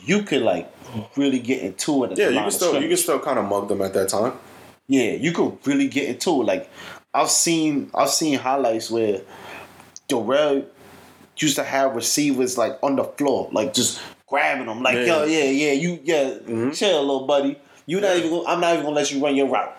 [0.03, 0.71] you could like
[1.15, 2.11] really get into it.
[2.11, 4.33] At yeah, you can still you can still kind of mug them at that time.
[4.87, 6.45] Yeah, you could really get into it.
[6.45, 6.69] Like
[7.13, 9.21] I've seen I've seen highlights where
[10.07, 10.65] Darrelle
[11.37, 15.05] used to have receivers like on the floor, like just grabbing them, like Yeah.
[15.05, 17.57] yo, yeah, yeah, you yeah, chill, little buddy.
[17.87, 18.29] You not even.
[18.29, 19.75] Gonna, I'm not even gonna let you run your route.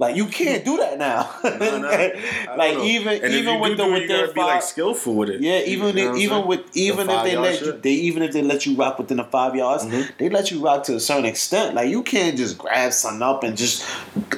[0.00, 1.30] Like you can't do that now.
[1.44, 1.88] Nah, nah,
[2.56, 2.84] like know.
[2.84, 5.40] even And even you with the with you their gotta be like skillful with it.
[5.40, 7.74] yeah, even You know even with even if they let you, shit.
[7.74, 7.80] Mm-hmm.
[7.82, 9.86] they even if they let you rock within the five yards,
[10.18, 11.74] they let you rock to a certain extent.
[11.76, 13.86] Like you can't just grab something up and just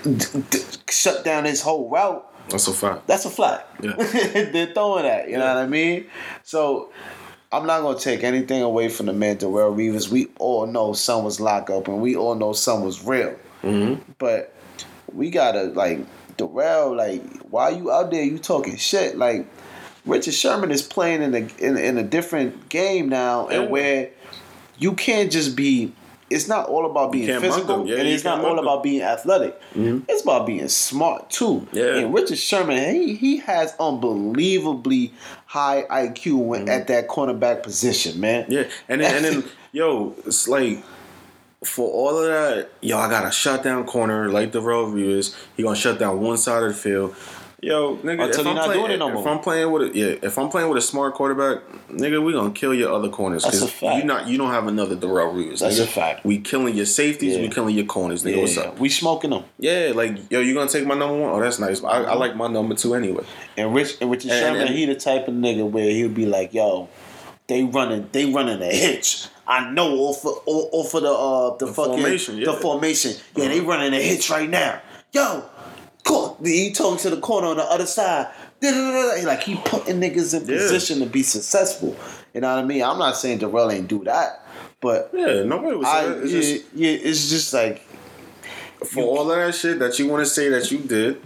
[0.03, 0.59] d- d-
[0.91, 2.25] shut down his whole route.
[2.49, 3.07] That's a fact.
[3.07, 3.65] That's a flag.
[3.83, 3.95] Yeah.
[4.53, 5.29] They're throwing that.
[5.29, 6.07] You know what I mean?
[6.43, 6.91] So
[7.53, 10.09] I'm not gonna take anything away from the man Darrelle Revis.
[10.11, 13.37] We all know some was lock up, and we all know some was real.
[13.63, 14.13] Mm-hmm.
[14.19, 14.55] But
[15.13, 16.01] we gotta like
[16.37, 16.97] Darrelle.
[16.97, 18.23] Like, why you out there?
[18.23, 19.17] You talking shit?
[19.17, 19.47] Like
[20.05, 24.11] Richard Sherman is playing in a in, in a different game now, and where
[24.79, 25.93] you can't just be.
[26.29, 27.87] It's not all about being physical.
[27.87, 29.61] Yeah, and it's not all about being athletic.
[29.75, 31.67] It's about being smart too.
[31.73, 31.97] Yeah.
[31.97, 35.13] And Richard Sherman, he he has unbelievably
[35.47, 38.45] high IQ when, at that cornerback position, man.
[38.45, 38.53] Mm-hmm.
[38.53, 40.83] Yeah, and then, and then yo, it's like
[41.65, 45.37] for all of that, yo, I got a shutdown corner like the road viewers.
[45.57, 47.15] He gonna shut down one side of the field.
[47.63, 49.27] Yo, nigga, if I'm not playing, doing it no if.
[49.27, 52.51] I'm playing with a, yeah, if I'm playing with a smart quarterback, nigga, we gonna
[52.51, 53.97] kill your other corners That's a fact.
[53.97, 55.61] you not you don't have another Darrelle Revis.
[55.61, 55.85] That's nigga.
[55.85, 56.25] a fact.
[56.27, 57.35] We killing your safeties.
[57.37, 57.41] Yeah.
[57.43, 58.25] We killing your corners.
[58.25, 58.79] Nigga, Yeah, what's up?
[58.79, 59.45] we smoking them.
[59.59, 61.31] Yeah, like yo, you gonna take my number one?
[61.31, 61.83] Oh, that's nice.
[61.83, 63.25] I, I like my number two anyway.
[63.57, 66.27] And Rich and Richard And- Sherman, and- he the type of nigga where he'll be
[66.27, 66.89] like, "Yo,
[67.49, 69.29] they running, they running a hitch.
[69.47, 72.47] I know off of, off of the uh the, fucking formation, yeah.
[72.47, 73.13] the formation.
[73.35, 74.83] Yeah, they running a hitch right now.
[75.13, 75.45] Yo.
[76.45, 78.29] He talking to the corner on the other side.
[78.63, 80.57] Like he putting niggas in Yeah.
[80.57, 81.97] position to be successful.
[82.35, 82.83] You know what I mean?
[82.83, 84.47] I'm not saying Darrelle ain't do that,
[84.81, 85.87] but Yeah, nobody was.
[85.87, 87.83] I it's yeah, just yeah, it's just like
[88.85, 91.21] for all of that shit that you want to say that you did.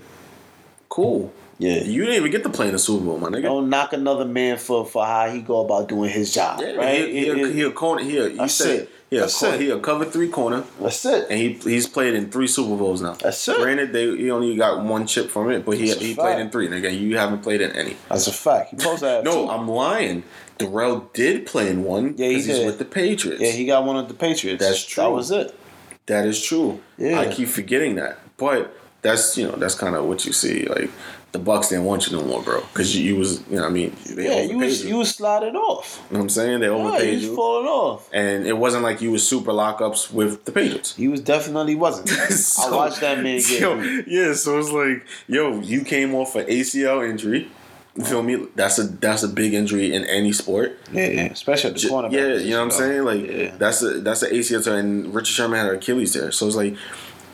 [0.89, 1.33] Cool.
[1.59, 1.83] yeah.
[1.83, 3.43] You didn't even get to play in the Super Bowl, my nigga.
[3.43, 7.09] Don't knock another man for for how he go about doing his job, Yeah, right?
[7.09, 8.03] He, he, he corner.
[8.03, 8.91] He a, you That's said it.
[9.11, 9.61] He a, That's cor- it.
[9.61, 11.27] he a cover three corner, that's it.
[11.29, 13.15] and he he's played in three Super Bowls now.
[13.15, 13.57] That's it.
[13.57, 16.49] Granted, they he only got one chip from it, but he That's he played in
[16.51, 16.67] three.
[16.67, 17.97] And again, you haven't played in any.
[18.09, 18.71] That's a fact.
[18.71, 19.51] He supposed to No, two.
[19.51, 20.23] I'm lying.
[20.61, 23.41] Darrelle did play in one Yeah, he because he's with the Patriots.
[23.43, 24.63] yeah, he got one of the Patriots.
[24.65, 25.03] That's true.
[25.03, 25.55] That was it.
[26.07, 26.81] that is true.
[26.97, 27.19] Yeah.
[27.19, 30.67] I keep forgetting that, but that's you know that's kind of what you see.
[30.67, 30.89] Like
[31.33, 33.69] the Bucs didn't want you no more, bro, because you, you was you know what
[33.71, 36.03] I mean Yeah, you was you was sliding off.
[36.11, 37.37] You know what I'm saying they Yeah, overpaid you was you.
[37.37, 38.09] falling off.
[38.13, 40.97] and it wasn't like you was super lockups with the Patriots.
[40.97, 42.11] He was definitely wasn't.
[42.67, 43.61] I watched that man get.
[43.61, 43.75] Yo,
[44.07, 47.49] yeah, so it's like, yo, you came off an ACL injury.
[47.97, 48.47] You feel me?
[48.55, 50.79] That's a that's a big injury in any sport.
[50.93, 52.13] Yeah, yeah, especially at the cornerback.
[52.13, 53.05] Yeah, you know what I'm saying?
[53.05, 53.57] Like Yeah.
[53.57, 56.31] that's a that's an ACL tear, and Richard Sherman had Achilles there.
[56.33, 56.77] So it's like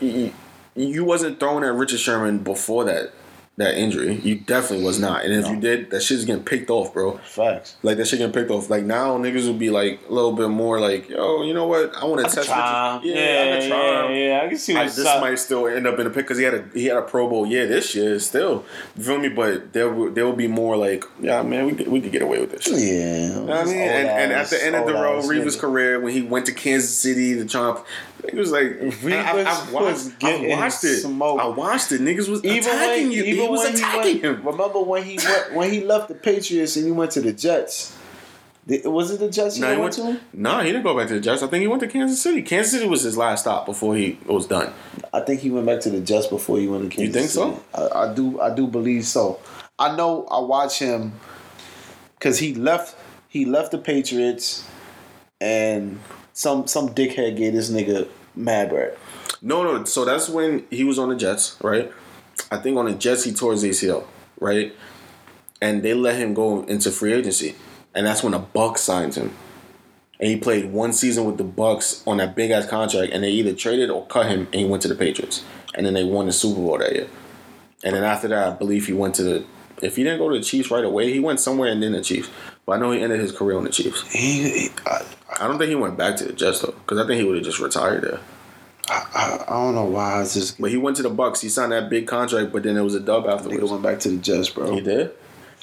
[0.01, 0.33] you,
[0.75, 3.13] you wasn't throwing at Richard Sherman before that.
[3.59, 4.17] That injury.
[4.17, 5.25] You definitely was not.
[5.25, 7.17] And if you did, that shit's getting picked off, bro.
[7.25, 7.77] Facts.
[7.83, 8.69] Like that shit getting picked off.
[8.69, 11.97] Like now, niggas would be like a little bit more like, yo, you know what?
[11.97, 12.49] I want to test.
[12.49, 13.01] Try.
[13.03, 14.13] Yeah, Yeah, I yeah, can try.
[14.13, 14.41] yeah, yeah.
[14.45, 16.45] I can see what this side- might still end up in the pick because he
[16.45, 18.63] had a he had a Pro Bowl year this year still.
[18.95, 19.31] You feel me?
[19.31, 22.21] But there will there will be more like, yeah, man, we could, we could get
[22.21, 22.65] away with this.
[22.65, 22.75] shit.
[22.79, 23.27] Yeah.
[23.27, 23.77] You know what I mean?
[23.79, 25.97] And, and at the end of the Darrelle Revis' career.
[25.97, 27.83] career, when he went to Kansas City to try,
[28.31, 31.01] he was like, Revis I, I, watched, I watched it.
[31.03, 31.43] smoked.
[31.43, 32.01] I watched it.
[32.01, 33.25] Niggas was Even attacking when, you.
[33.25, 34.47] even he was attacking he went, him.
[34.47, 37.97] remember when he went when he left the Patriots and he went to the Jets?
[38.85, 40.25] Was it the Jets No, he went, went, to?
[40.33, 41.41] No, he didn't go back to the Jets.
[41.41, 42.43] I think he went to Kansas City.
[42.43, 44.73] Kansas City was his last stop before he was done.
[45.15, 47.07] I think he went back to the Jets before he went to Kansas.
[47.07, 47.53] You think so?
[47.53, 47.93] City.
[47.95, 48.41] I, I do.
[48.41, 49.39] I do believe so.
[49.79, 50.27] I know.
[50.27, 51.13] I watch him
[52.19, 52.97] because he left.
[53.29, 54.67] He left the Patriots,
[55.41, 56.01] and
[56.37, 58.97] some some dickhead gave this nigga mad bread.
[59.41, 59.85] No, no.
[59.85, 61.91] So that's when he was on the Jets, right?
[62.51, 64.05] I think on the Jets he tore his ACL,
[64.39, 64.75] right?
[65.63, 67.55] And they let him go into free agency,
[67.95, 69.35] and that's when the Bucs signed him.
[70.21, 73.31] And he played one season with the Bucs on that big ass contract, and they
[73.31, 75.43] either traded or cut him, and he went to the Patriots,
[75.75, 77.09] and then they won the Super Bowl that year.
[77.83, 79.47] And then after that, I believe he went to the.
[79.83, 82.03] If he didn't go to the Chiefs right away, he went somewhere and then the
[82.03, 82.29] Chiefs.
[82.67, 84.07] But I know he ended his career on the Chiefs.
[84.11, 85.05] He, he- I,
[85.41, 87.37] I don't think he went back to the Jets though, because I think he would
[87.37, 88.21] have just retired there.
[88.89, 91.41] I, I don't know why it's just But he went to the Bucs.
[91.41, 93.71] He signed that big contract, but then it was a dub nigga afterwards.
[93.71, 94.73] went back to the Jets, bro.
[94.73, 95.13] He did.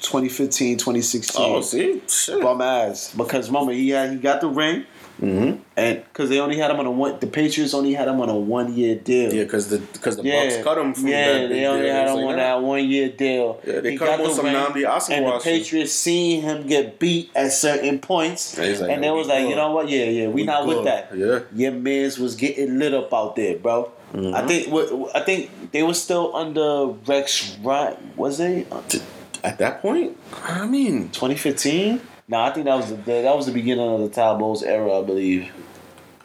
[0.00, 1.42] 2015, 2016.
[1.42, 2.40] Oh, see, shit.
[2.42, 4.84] bum ass because remember he had he got the ring
[5.22, 5.62] Mm-hmm.
[5.76, 8.28] and because they only had him on a one the Patriots only had him on
[8.28, 9.32] a one year deal.
[9.32, 11.92] Yeah, because the because the Yeah, Bucs cut him from yeah, that they only deal.
[11.94, 12.36] had him like, on nah.
[12.36, 13.60] that one year deal.
[13.64, 15.38] Yeah, they He cut got him on some Nnamdi Asomugha And the.
[15.40, 19.42] Patriots seen him get beat at certain points, And he's like, and they was like,
[19.44, 19.50] good.
[19.50, 19.88] you know what?
[19.88, 21.16] Yeah, yeah, we, We not with that.
[21.16, 21.40] Yeah.
[21.54, 23.92] your man's was getting lit up out there, bro.
[24.12, 24.34] Mm-hmm.
[24.34, 28.12] I think I think they were still under Rex Ryan.
[28.16, 28.66] Was they
[29.44, 32.00] At that point, I mean, 2015?
[32.28, 34.98] No, I think that was the that was the beginning of the Todd Bowles era,
[34.98, 35.50] I believe.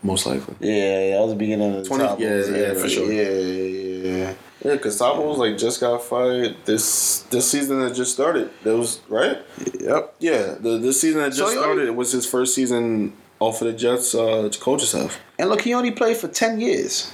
[0.01, 0.55] most likely.
[0.59, 2.75] Yeah, yeah, that was the beginning of the 20 Todd yeah, Bowles yeah, era.
[2.75, 3.11] for sure.
[3.11, 4.33] Yeah, yeah, yeah.
[4.63, 8.49] Yeah, because Tabo was like just got fired this this season that just started.
[8.63, 9.37] That was right.
[9.79, 10.15] Yep.
[10.19, 13.67] Yeah, the this season that just So started only- was his first season off of
[13.67, 15.17] the Jets uh, coaching staff.
[15.37, 17.09] And look, he only played for ten years.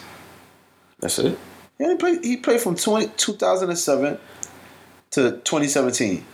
[1.00, 1.38] That's it.
[1.78, 2.24] He only played.
[2.24, 4.18] He played from 20, 2007
[5.12, 6.26] to 2017.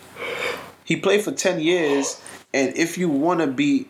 [0.85, 2.21] He played for ten years,
[2.53, 3.87] and if you want to be,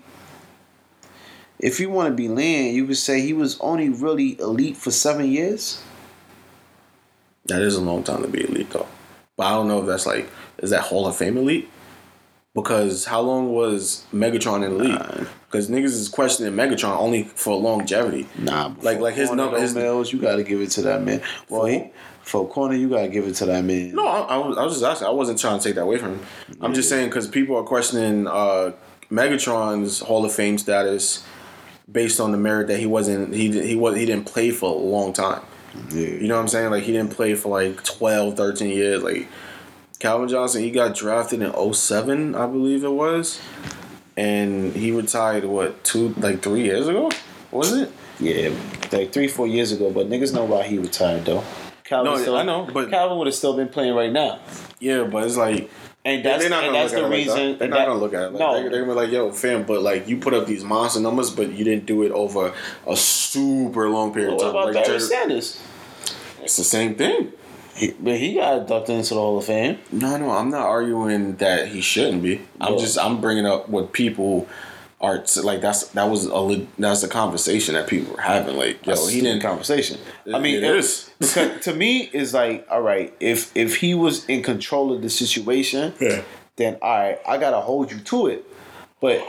[1.59, 4.91] if you want to be lean, you could say he was only really elite for
[4.91, 5.81] seven years.
[7.45, 8.87] That is a long time to be elite though.
[9.35, 11.69] But I don't know if that's like is that Hall of Fame elite?
[12.53, 15.27] Because how long was Megatron in the league?
[15.49, 18.27] Because niggas is questioning Megatron only for longevity.
[18.37, 21.21] Nah, Like- like his number- his- Mills, you got to give it to that man.
[21.49, 21.91] Well, he,
[22.23, 23.95] for corner, you got to give it to that man.
[23.95, 25.07] No, I, I, was, I was just asking.
[25.07, 26.19] I wasn't trying to take that away from him.
[26.59, 28.73] I'm just saying because people are questioning uh,
[29.09, 31.23] Megatron's Hall of Fame status
[31.89, 34.77] based on the merit that he wasn't he he was he didn't play for a
[34.77, 35.41] long time.
[35.89, 36.01] Yeah.
[36.07, 36.69] You know what I'm saying?
[36.69, 39.03] Like he didn't play for like 12, 13 years.
[39.03, 39.27] Like
[40.01, 43.39] Calvin Johnson, he got drafted in 07, I believe it was.
[44.17, 47.11] And he retired what, two like three years ago?
[47.51, 47.91] Was it?
[48.19, 48.49] Yeah,
[48.91, 49.91] like three, four years ago.
[49.91, 51.43] But niggas know why he retired though.
[51.83, 54.39] Calvin No, still, I know, but- Calvin would have still been playing right now.
[54.79, 55.69] Yeah, but it's like
[56.03, 57.33] And that's they're not gonna that's look the at it like that.
[57.35, 57.57] reason.
[57.59, 59.31] They're that- not gonna look at it like no, they're, they're gonna be like, "Yo,
[59.31, 62.53] fam," but like you put up these monster numbers, but you didn't do it over
[62.87, 64.61] a super long period What of time.
[64.63, 65.59] about Like, Barry Sanders?
[66.41, 67.33] it's the same thing.
[67.81, 69.79] He, but he got inducted into the Hall of Fame.
[69.91, 72.41] No, no, I'm not arguing that he shouldn't be.
[72.59, 72.79] I'm Yeah.
[72.79, 74.47] just I'm bringing up what people
[74.99, 75.61] are like.
[75.61, 78.55] That's that was a that's a conversation that people were having.
[78.55, 79.41] Like, yo, he didn't.
[79.41, 79.97] conversation.
[80.31, 81.09] I mean, it it- is.
[81.19, 85.09] because to me it's like, all right, if if he was in control of the
[85.09, 86.21] situation, Yeah.
[86.57, 88.45] then all right, I gotta hold you to it.
[89.01, 89.25] But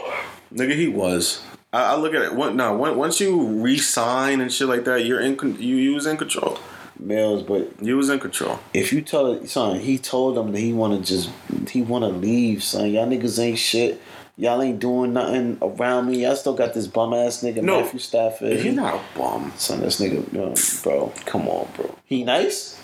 [0.55, 1.41] Nigga, he was.
[1.73, 2.35] I, I look at it.
[2.35, 2.77] What now?
[2.77, 5.39] When, once you re-sign and shit like that, you're in.
[5.59, 6.59] You, you was in control.
[6.99, 8.59] Mills, but You was in control.
[8.75, 11.31] if you tell it, son, he told them that he want to just
[11.71, 12.91] he want to leave, son.
[12.91, 14.01] Y'all niggas ain't shit.
[14.39, 16.23] Y'all ain't doing nothing around me.
[16.23, 17.81] Y'all still got this bum ass nigga No.
[17.83, 18.59] Matthew Stafford.
[18.61, 19.53] He's not a bum.
[19.57, 21.95] Son, this nigga, no, bro, come on, bro.
[22.05, 22.81] He nice.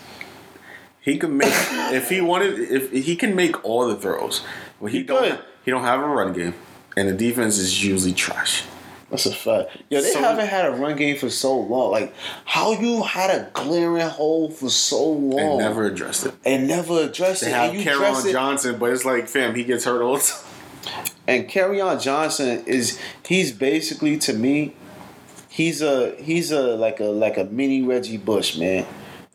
[1.01, 1.51] He could make
[1.93, 2.59] if he wanted.
[2.59, 4.43] If he can make all the throws,
[4.81, 5.21] but he, He don't.
[5.23, 5.39] could.
[5.65, 6.53] He don't have a run game,
[6.95, 8.63] and the defense is usually trash.
[9.09, 9.71] That's a fact.
[9.89, 11.91] Yo, they So- haven't had a run game for so long.
[11.91, 12.13] Like,
[12.45, 16.33] how you had a glaring hole for so long And never addressed it.
[16.45, 17.53] and never addressed They it?
[17.53, 18.31] have and Kerryon.
[18.31, 21.03] Johnson, but it's like, fam, he gets hurt all the time.
[21.27, 24.75] And Kerryon Johnson is he's basically to me,
[25.49, 28.85] he's a he's a like a like a mini Reggie Bush man.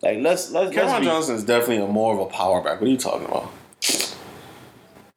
[0.03, 2.81] Like let's let's, be, Johnson is definitely a more of a power back.
[2.81, 3.51] What are you talking about?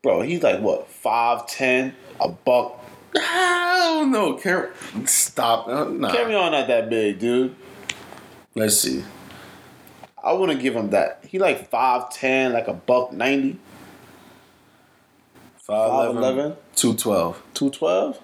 [0.04, 0.22] bro.
[0.22, 2.84] He's like what five ten, a buck.
[3.16, 4.34] I don't know.
[4.36, 4.72] Cameron,
[5.06, 5.68] stop.
[5.68, 6.12] Uh, Nah.
[6.12, 7.56] Not that big, dude.
[8.56, 9.04] Let's see.
[10.24, 11.24] I wouldn't give him that.
[11.28, 13.60] He like five ten, like a buck ninety.
[15.68, 17.44] 5'11", 5'11", 212.
[17.54, 18.20] 212.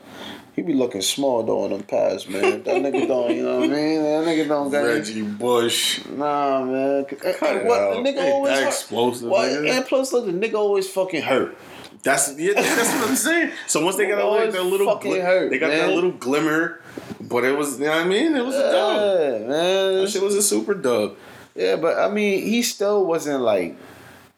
[0.56, 2.64] He be looking small though on them pads, man.
[2.64, 4.02] That nigga don't, you know what I mean?
[4.04, 6.06] That nigga don't got Reggie Bush.
[6.06, 7.06] Nah, man.
[7.06, 8.68] And it what the nigga Ain't always that hurt.
[8.68, 9.50] explosive, What?
[9.50, 11.58] And plus, look, the nigga always fucking hurt.
[12.04, 13.52] That's yeah, that's what I'm saying.
[13.68, 16.82] So once they got like that little gli- hurt, they got that little glimmer,
[17.22, 18.36] but it was you know what I mean.
[18.36, 19.42] It was a dub.
[19.42, 20.02] Yeah, man.
[20.02, 21.16] That shit was a super dub.
[21.56, 23.76] Yeah, but I mean, he still wasn't like.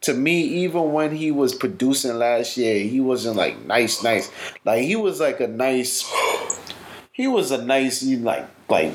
[0.02, 4.30] To me, even when he was producing last year, he wasn't like nice, nice.
[4.64, 6.06] Like he was like a nice.
[7.12, 8.94] He was a nice, you like, like,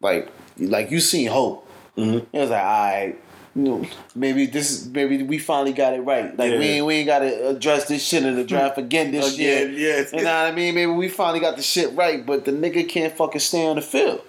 [0.00, 1.68] like, like you seen hope.
[1.98, 2.24] Mhm.
[2.32, 3.18] It was like, all right,
[3.62, 6.36] know, maybe this, is maybe we finally got it right.
[6.36, 9.34] Like we ain't, we ain't got to address this shit in the draft again this
[9.34, 9.78] Again, year.
[9.78, 10.12] yes.
[10.12, 10.74] You know what I mean?
[10.74, 13.82] Maybe we finally got the shit right, but the nigga can't fucking stay on the
[13.82, 14.20] field.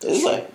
[0.00, 0.50] It's like,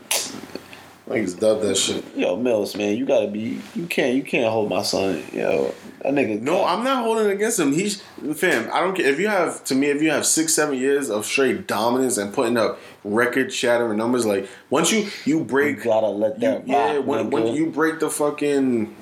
[1.07, 2.03] Niggas dubbed that shit.
[2.17, 3.61] Yo, Mills, man, you gotta be.
[3.75, 4.15] You can't.
[4.15, 5.23] You can't hold my son.
[5.31, 6.41] Yo, that nigga.
[6.41, 7.71] No, I'm not holding against him.
[7.71, 8.01] He's
[8.35, 8.69] fam.
[8.73, 11.25] I don't care if you have to me if you have six seven years of
[11.25, 14.25] straight dominance and putting up record shattering numbers.
[14.25, 16.67] Like once you you break, You break gotta let you, that.
[16.67, 18.93] yeah when, when you break the fucking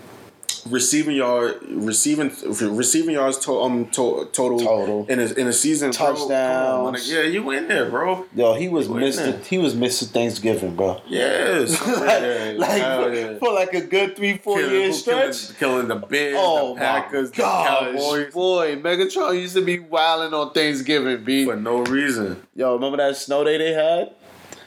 [0.69, 2.31] receiving yard receiving
[2.75, 5.05] receiving yards to, um to, total Total.
[5.07, 5.97] in a in a season bro.
[5.97, 7.07] Come on, my Touchdowns.
[7.09, 7.13] nigga.
[7.13, 9.31] yeah you in there bro Yo, he was You in Mister.
[9.31, 9.39] there.
[9.41, 11.01] He was Mister Thanksgiving, bro.
[11.07, 13.37] yes like, like yeah.
[13.37, 15.57] for like a good three, four killing, year killing, stretch.
[15.59, 18.75] killing the Bears Oh the Packers the Cowboys boy!
[18.77, 21.45] Megatron used to be wilding on Thanksgiving, b.
[21.45, 24.15] for no reason Yo, remember that snow day they had?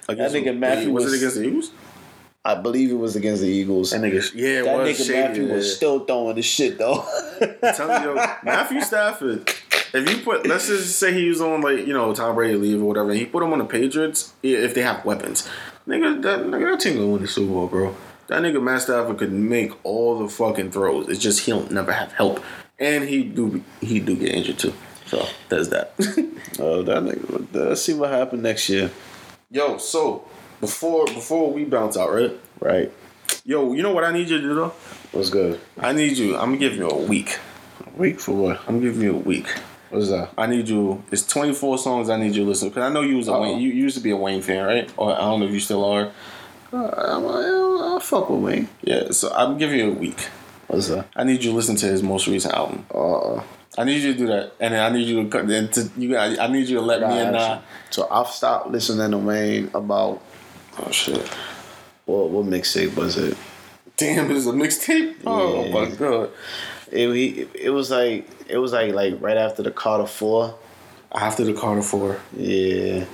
[0.09, 0.59] Against nigga who?
[0.61, 1.71] Matthew was, was- it against the Eagles
[2.45, 3.91] I believe it was against the Eagles.
[3.91, 7.07] that nigga yeah that was nigga shady, Matthew was still throwing the shit though.
[7.63, 9.53] I'm telling you, Matthew Stafford.
[9.95, 12.83] If you put, let's just say he was on like you know Tom Brady leave
[12.83, 15.49] or whatever, and he put him on the Patriots if they have weapons,
[15.87, 17.97] nigga, that nigga that team gonna win the Super Bowl, bro.
[18.29, 21.09] That nigga Matt Stafford could make all the fucking throws.
[21.09, 22.45] It's just he'll never have help,
[22.79, 24.75] and he do he do get injured too.
[25.07, 25.95] So there's that.
[26.59, 27.47] oh, that nigga.
[27.53, 28.91] Let's see what happened next year.
[29.51, 30.27] Yo, so
[30.61, 32.33] before before we bounce out, right?
[32.61, 32.93] Right.
[33.45, 34.73] Yo, you know what I need you to do though?
[35.13, 35.61] What's good?
[35.79, 36.37] I need you.
[36.37, 37.39] I'm gonna give you a week.
[37.97, 38.61] Week for what?
[38.61, 39.49] I'm gonna give you a week.
[39.91, 40.31] What's that?
[40.37, 41.03] I need you.
[41.11, 43.43] It's 24 songs I need you to listen because I know you was a Uh-oh.
[43.43, 43.59] Wayne.
[43.59, 44.93] You, you used to be a Wayne fan, right?
[44.97, 46.13] Or I don't know if you still are.
[46.73, 48.69] Uh, I'm, fuck with Wayne.
[48.83, 49.11] Yeah.
[49.13, 50.29] So I'm giving you a week.
[50.67, 51.09] What's that?
[51.17, 52.85] I need you to listen to his most recent album.
[52.95, 53.43] Uh,
[53.79, 55.47] I need you to do that, and then I need you to cut.
[55.47, 58.71] Then to you, I, I need you to let me and uh, So I've stopped
[58.71, 60.21] listening to Wayne about
[60.85, 61.27] oh shit,
[62.07, 63.37] what what mixtape was it?
[63.97, 65.15] damn, this is a mixtape.
[65.27, 65.73] Oh Yeah.
[65.73, 66.31] my god,
[66.93, 70.55] It, he, it was like it was like like right after the Carter Four.
[71.13, 72.21] after the Carter Four.
[72.37, 73.05] Yeah.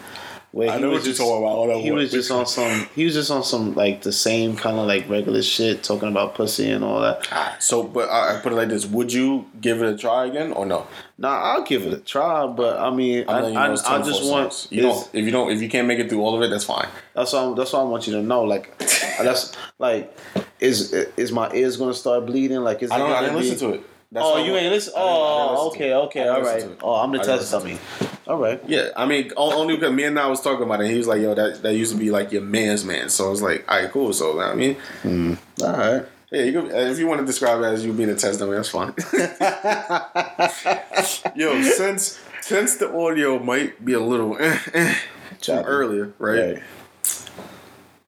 [0.55, 1.83] Where I know was what you're just- talking about.
[1.83, 2.87] He was just on some.
[2.95, 6.37] He was just on some like the same kind of like regular shit, talking about
[6.37, 7.61] pussy and all that.
[7.61, 10.53] So, but I, I put it like this: Would you give it a try again
[10.53, 10.87] or no?
[11.19, 14.31] Nah, I'll give it a try, but I mean, I, you know I 24 just
[14.31, 14.69] want.
[14.71, 15.11] You don't.
[15.13, 16.87] If you don't, if you can't make it through all of it, that's fine.
[17.15, 17.57] That's all.
[17.57, 18.45] That's all I want you to know.
[18.45, 20.17] Like, that's like,
[20.61, 22.61] is is my ears gonna start bleeding?
[22.61, 23.11] Like, is I don't.
[23.11, 23.87] I didn't be- listen to it.
[24.15, 24.93] That's oh, you ain't listen.
[24.97, 26.65] I didn't- I didn't Oh, listen okay, okay, all right.
[26.83, 28.11] Oh, I'm didn't test listen dummy.
[28.29, 28.61] All right.
[28.67, 30.89] Yeah, I mean, only because me and I was talking about it.
[30.91, 33.31] He was like, "Yo, that, that used to be like your man's man." So I
[33.31, 35.37] was like, "All right, cool." So I mean, All
[35.77, 36.05] right.
[36.31, 38.53] yeah, you could, if you want to describe it as you being a test dummy,
[38.55, 38.95] that's fine.
[41.35, 44.95] Yo, since since the audio might be a little eh, eh,
[45.49, 46.55] earlier, right?
[46.55, 46.63] Right.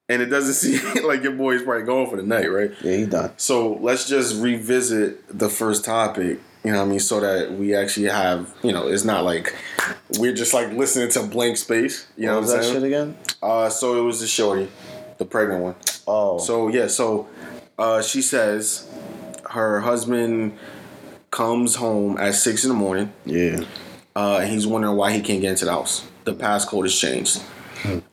[0.09, 2.71] And it doesn't seem like your boy is probably going for the night, right?
[2.83, 3.33] Yeah, he done.
[3.37, 6.41] So let's just revisit the first topic.
[6.65, 7.01] You know what I mean?
[7.01, 9.55] So that we actually have, you know, it's not like
[10.19, 12.07] we're just like listening to blank space.
[12.17, 12.75] You know what what, I'm that saying?
[12.75, 13.17] shit again?
[13.43, 14.69] Uh, so it was the shorty,
[15.19, 15.75] the pregnant one.
[16.09, 17.29] Oh, So yeah, so
[17.79, 18.89] uh, she says
[19.51, 20.59] her husband
[21.31, 23.13] comes home at six in the morning.
[23.25, 23.61] yeah.
[24.17, 26.07] Uh, he's wondering why he can't get into the house.
[26.25, 27.43] The passcode has changed.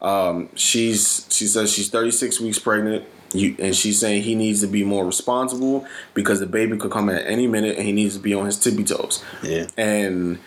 [0.01, 3.05] Um, she's she says she's 36 weeks pregnant.
[3.33, 7.09] You, and she's saying he needs to be more responsible because the baby could come
[7.09, 9.23] at any minute and he needs to be on his tippy toes.
[9.41, 9.65] Yeah.
[9.75, 10.37] and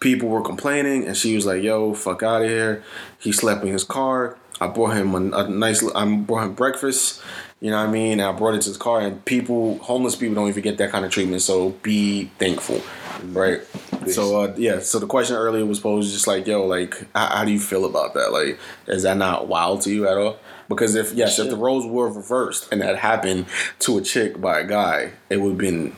[0.00, 2.84] people were complaining and she was like yo fuck out of here.
[3.18, 4.36] He slept in his car.
[4.60, 7.22] I brought him a, a nice i brought him breakfast.
[7.60, 8.20] You know what i mean?
[8.20, 11.06] I brought it to his car and people homeless people don't even get that kind
[11.06, 12.82] of treatment so be thankful
[13.28, 13.62] right
[14.08, 17.44] so uh, yeah so the question earlier was posed just like yo like how, how
[17.44, 20.36] do you feel about that like is that not wild to you at all
[20.68, 23.44] Because if yes, if the roles were reversed and that happened
[23.80, 25.92] to a chick by a guy, it would have been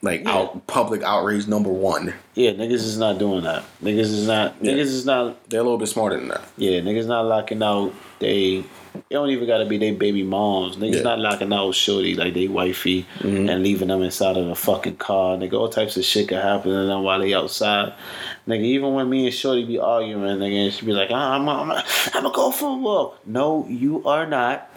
[0.00, 0.32] like Yeah.
[0.34, 2.14] out public outrage number one.
[2.34, 3.64] Yeah, niggas is not doing that.
[3.82, 4.54] Niggas is not.
[4.62, 4.72] Yeah.
[4.72, 5.36] Niggas is not.
[5.50, 6.40] They're a little bit smarter than that.
[6.56, 7.92] Yeah, niggas not locking out.
[8.18, 8.64] They.
[9.10, 10.76] It don't even gotta be they baby moms.
[10.76, 10.94] Niggas Yeah.
[10.96, 11.04] Mm-hmm.
[11.04, 15.36] not locking out shorty like they wifey and leaving them inside of the fucking car.
[15.36, 17.92] Nigga, all types of shit can happen to them while they outside.
[18.46, 21.70] Nigga, even when me and Shorty be arguing, nigga, she be like, ah, I'm, I'm,
[21.70, 23.20] I'm gonna go for a walk.
[23.26, 24.70] No, you are not.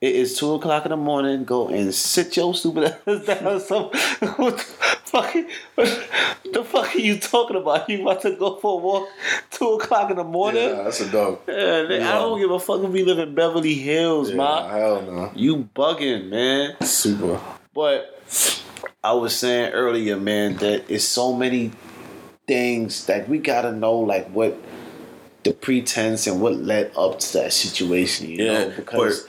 [0.00, 1.44] It is two o'clock in the morning.
[1.44, 3.60] Go and sit your stupid ass down.
[3.60, 3.90] So,
[4.36, 4.64] what the
[5.04, 5.34] fuck?
[5.74, 6.08] What
[6.54, 7.88] the fuck are you talking about?
[7.90, 9.08] You about to go for a walk
[9.50, 10.70] two o'clock in the morning?
[10.70, 11.40] Yeah, that's a dog.
[11.46, 14.68] Yeah, nigga, I don't give a fuck if we live in Beverly Hills, Yeah, ma.
[14.70, 15.32] hell no.
[15.34, 16.76] You bugging, man.
[16.82, 17.38] Super.
[17.74, 18.18] But
[19.04, 21.72] I was saying earlier, man, that it's so many
[22.48, 24.56] things that we gotta know, like what
[25.42, 28.30] the pretense and what led up to that situation.
[28.30, 29.26] You Yeah, know, because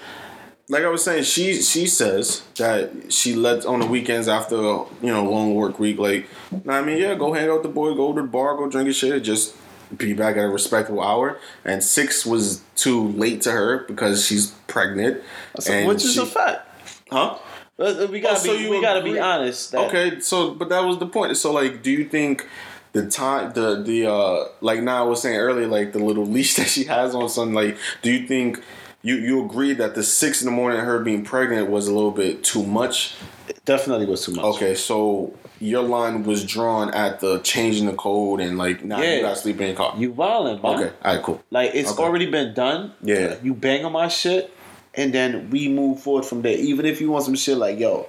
[0.72, 4.88] Like I was saying, she she says that she lets on the weekends after you
[5.03, 5.97] know long work week.
[5.99, 6.28] Like,
[6.67, 8.86] I mean, yeah, go hang out with the boy, go to the bar, go drink
[8.86, 9.53] your shit, just
[9.97, 11.38] be back at a respectable hour.
[11.65, 15.22] And six was too late to her because she's pregnant.
[15.59, 16.67] so, and which is she- a fact.
[17.11, 17.38] huh?
[17.78, 18.69] Uh, We gotta Oh, so be.
[18.69, 19.72] We gotta be honest.
[19.74, 21.36] That, Okay, so but that was the point.
[21.36, 22.47] So like, do you think
[22.93, 26.55] the time, the the uh, like now I was saying earlier, like the little leash
[26.59, 28.61] that she has on something, like, do you think
[29.04, 32.12] you you agree that the six in the morning her being pregnant was a little
[32.12, 33.16] bit too much?
[33.47, 34.45] it definitely was too much.
[34.45, 39.16] Okay, so your line was drawn at the changing the code and like now Yeah.
[39.16, 39.93] you gotta sleep in your car.
[39.97, 40.76] You wildin', man.
[40.80, 41.43] Okay, all right, cool.
[41.52, 42.02] Like it's Okay.
[42.04, 42.93] already been done.
[43.04, 43.36] Yeah.
[43.43, 44.52] You bang on my shit,
[44.95, 46.56] and then we move forward from there.
[46.58, 48.08] Even if you want some shit like, yo,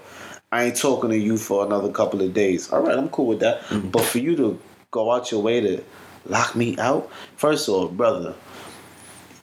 [0.53, 2.71] I ain't talking to you for another couple of days.
[2.71, 3.63] All right, I'm cool with that.
[3.63, 3.89] Mm-hmm.
[3.89, 4.59] But for you to
[4.91, 5.83] go out your way to
[6.27, 8.35] lock me out, first of all, brother.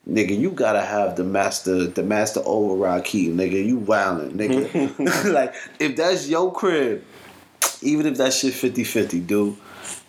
[0.09, 3.63] Nigga, you gotta have the master, the master override key, nigga.
[3.63, 5.25] You wildin', nigga.
[5.33, 7.03] like, if that's your crib,
[7.81, 9.55] even if that shit 50-50, dude,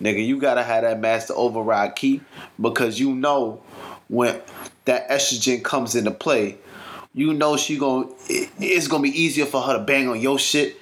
[0.01, 2.23] nigga, you gotta have that master override key
[2.59, 3.63] because you know
[4.09, 4.41] when
[4.87, 6.57] that estrogen comes into play,
[7.13, 10.39] you know she going it, it's gonna be easier for her to bang on your
[10.39, 10.77] shit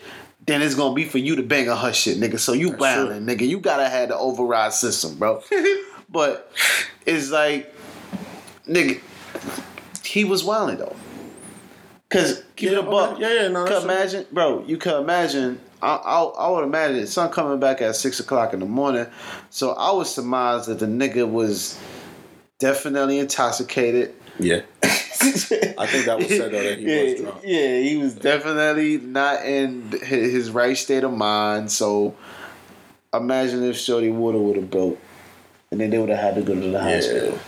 [0.46, 2.38] than it's gonna be for you to bang on her shit, nigga.
[2.38, 3.46] So you wildin', nigga.
[3.46, 5.42] You gotta have the override system, bro.
[6.08, 6.52] but
[7.04, 7.74] it's like,
[8.66, 9.00] nigga,
[10.04, 10.96] he was wildin' though.
[12.10, 13.12] Cause keep Yeah, it a buck.
[13.12, 13.22] okay.
[13.22, 13.92] Yeah, yeah, no, Could that's true.
[13.92, 14.64] imagine, bro.
[14.66, 15.60] You could imagine.
[15.82, 19.06] I, I, I would imagine son coming back at six o'clock in the morning.
[19.50, 21.78] So I would surmise that the nigga was
[22.58, 24.14] definitely intoxicated.
[24.40, 27.40] Yeah, I think that was said though that he yeah, was drunk.
[27.44, 31.70] Yeah, he was definitely not in his right state of mind.
[31.70, 32.16] So
[33.12, 34.98] imagine if Shorty Water would have broke,
[35.70, 37.38] and then they would have had to go to the hospital.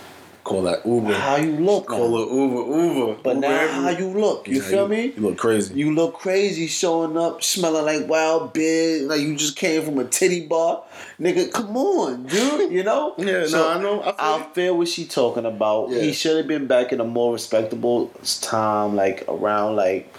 [0.51, 1.15] Call that Uber.
[1.15, 1.87] How you look?
[1.87, 3.21] Call it Uber, Uber.
[3.23, 3.83] But Uber now, everywhere.
[3.95, 4.49] how you look?
[4.49, 5.13] You Yeah, feel me?
[5.17, 5.75] You look crazy.
[5.75, 10.05] You look crazy showing up, smelling like wild big, like you just came from a
[10.05, 10.83] titty bar.
[11.21, 12.73] Nigga, come on, dude.
[12.73, 13.15] You know?
[13.19, 14.01] Yeah, no, I know.
[14.03, 15.91] I feel I feel what she talking about.
[15.91, 16.01] Yeah.
[16.01, 18.09] He should have been back in a more respectable
[18.41, 20.13] time, like around like,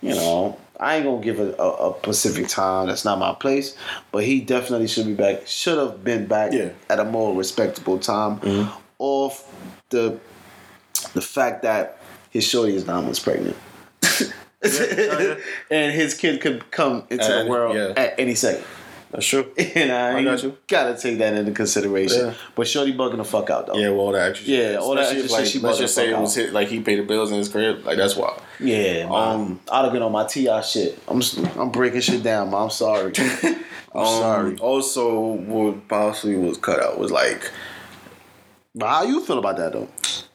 [0.00, 2.86] you know, I ain't gonna give a, a, a Pacific time.
[2.88, 3.76] That's not my place.
[4.12, 5.46] But he definitely should be back.
[5.46, 6.60] Should have been back Yeah.
[6.70, 6.92] Mm-hmm.
[6.92, 8.40] at a more respectable time.
[8.98, 9.53] Off
[9.90, 10.18] the
[11.12, 11.98] the fact that
[12.30, 13.56] his shorty is nine months pregnant.
[15.70, 17.92] and his kid could come into At the any- world yeah.
[17.96, 18.64] at any second.
[19.10, 19.46] That's true.
[19.76, 20.56] And I, I got you.
[20.66, 22.26] gotta take that into consideration.
[22.28, 22.34] Yeah.
[22.56, 23.76] But Shorty bugging the fuck out though.
[23.76, 24.48] Yeah, well, all that extra.
[24.48, 24.76] Yeah, shit.
[24.78, 26.52] all that Especially extra if, shit she Like, let's just the say it was hit,
[26.52, 27.84] like he paid the bills in his crib.
[27.84, 28.40] Like that's wild.
[28.58, 29.12] Yeah, man.
[29.12, 30.98] Um, I'd have been on my Ti shit.
[31.06, 32.62] I'm s- I'm breaking shit down, man.
[32.62, 33.12] I'm sorry.
[33.44, 34.56] I'm Um, sorry.
[34.58, 37.52] Also, what possibly was cut out was like,
[38.74, 39.88] But how you feel about that though?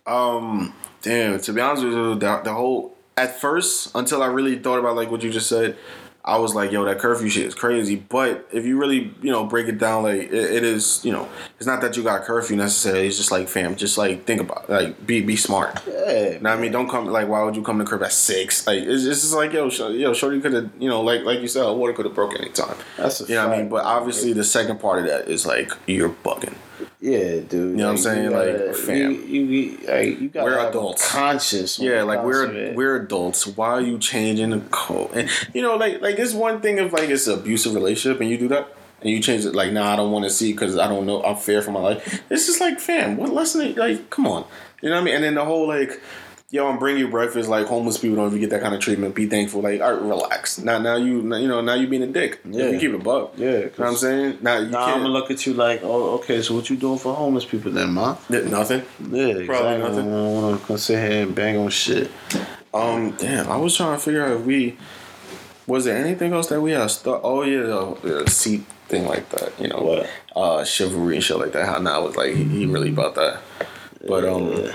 [0.08, 1.40] um, damn.
[1.40, 4.96] To be honest with you, the, the whole at first until I really thought about
[4.96, 5.78] like what you just said,
[6.24, 7.96] I was like, yo, that curfew shit is crazy.
[7.96, 11.28] But if you really, you know, break it down, like it, it is, you know,
[11.58, 13.08] it's not that you got curfew necessarily.
[13.08, 14.70] It's just like, fam, just like think about, it.
[14.70, 15.82] like be be smart.
[15.88, 16.38] Yeah.
[16.40, 17.28] Know I mean, don't come like.
[17.28, 18.68] Why would you come to crib at six?
[18.68, 21.40] Like, it's, it's just like yo, sh- yo, shorty could have, you know, like like
[21.40, 22.78] you said, water could have broke any time.
[22.98, 23.70] That's a You know what I mean?
[23.70, 26.56] But obviously, the second part of that is like you're bugging.
[27.02, 27.52] Yeah, dude.
[27.52, 28.32] You know what I'm saying?
[28.32, 29.12] Like, fam.
[29.12, 31.10] you, you, like, you gotta We're adults.
[31.10, 31.80] Conscious.
[31.80, 33.48] Yeah, like we're we're adults.
[33.48, 35.12] Why are you changing the code?
[35.14, 38.30] And you know, like like it's one thing if like it's an abusive relationship and
[38.30, 39.56] you do that and you change it.
[39.56, 41.24] Like, nah, I don't want to see because I don't know.
[41.24, 42.22] I'm fair for my life.
[42.30, 43.76] It's just like, fam, what lesson?
[43.76, 44.46] Like, come on.
[44.82, 45.16] You know what I mean?
[45.16, 46.02] And then the whole like
[46.52, 47.50] yo, I'm bringing you breakfast.
[47.50, 49.16] Like homeless people don't even get that kind of treatment.
[49.16, 49.62] Be thankful.
[49.62, 50.58] Like, all right, relax.
[50.60, 52.40] Now, now you, you know, now you being a dick.
[52.46, 53.34] Yeah, you keep it buck.
[53.38, 54.38] Yeah, you know what I'm saying.
[54.42, 56.42] Now you Nah, I'm gonna look at you like, oh, okay.
[56.42, 58.18] So what you doing for homeless people then, man?
[58.30, 58.84] Yeah, nothing.
[59.10, 59.46] Yeah, exactly.
[59.48, 60.08] Probably nothing.
[60.08, 62.12] I don't want to sit here and bang on shit.
[62.74, 64.78] Um, damn, I was trying to figure out if we
[65.66, 67.22] was there anything else that we had stuck.
[67.24, 69.60] Oh yeah, the, the seat thing like that.
[69.60, 70.10] You know, What?
[70.36, 71.66] Uh, chivalry and shit like that.
[71.66, 73.42] How now was like he, he really about that.
[74.08, 74.72] But um, Yeah.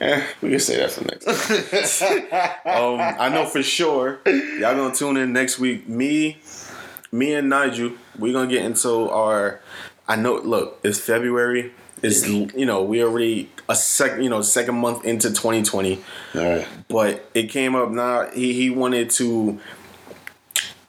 [0.00, 2.02] Eh, we can say that for next.
[2.02, 5.88] um, I know for sure y'all gonna tune in next week.
[5.88, 6.38] Me,
[7.12, 9.60] me and Nigel, we're gonna get into our.
[10.08, 10.36] I know.
[10.36, 11.72] Look, it's February.
[12.02, 16.02] It's you know we already a second you know second month into 2020
[16.34, 16.68] All right.
[16.88, 19.60] but it came up now he, he wanted to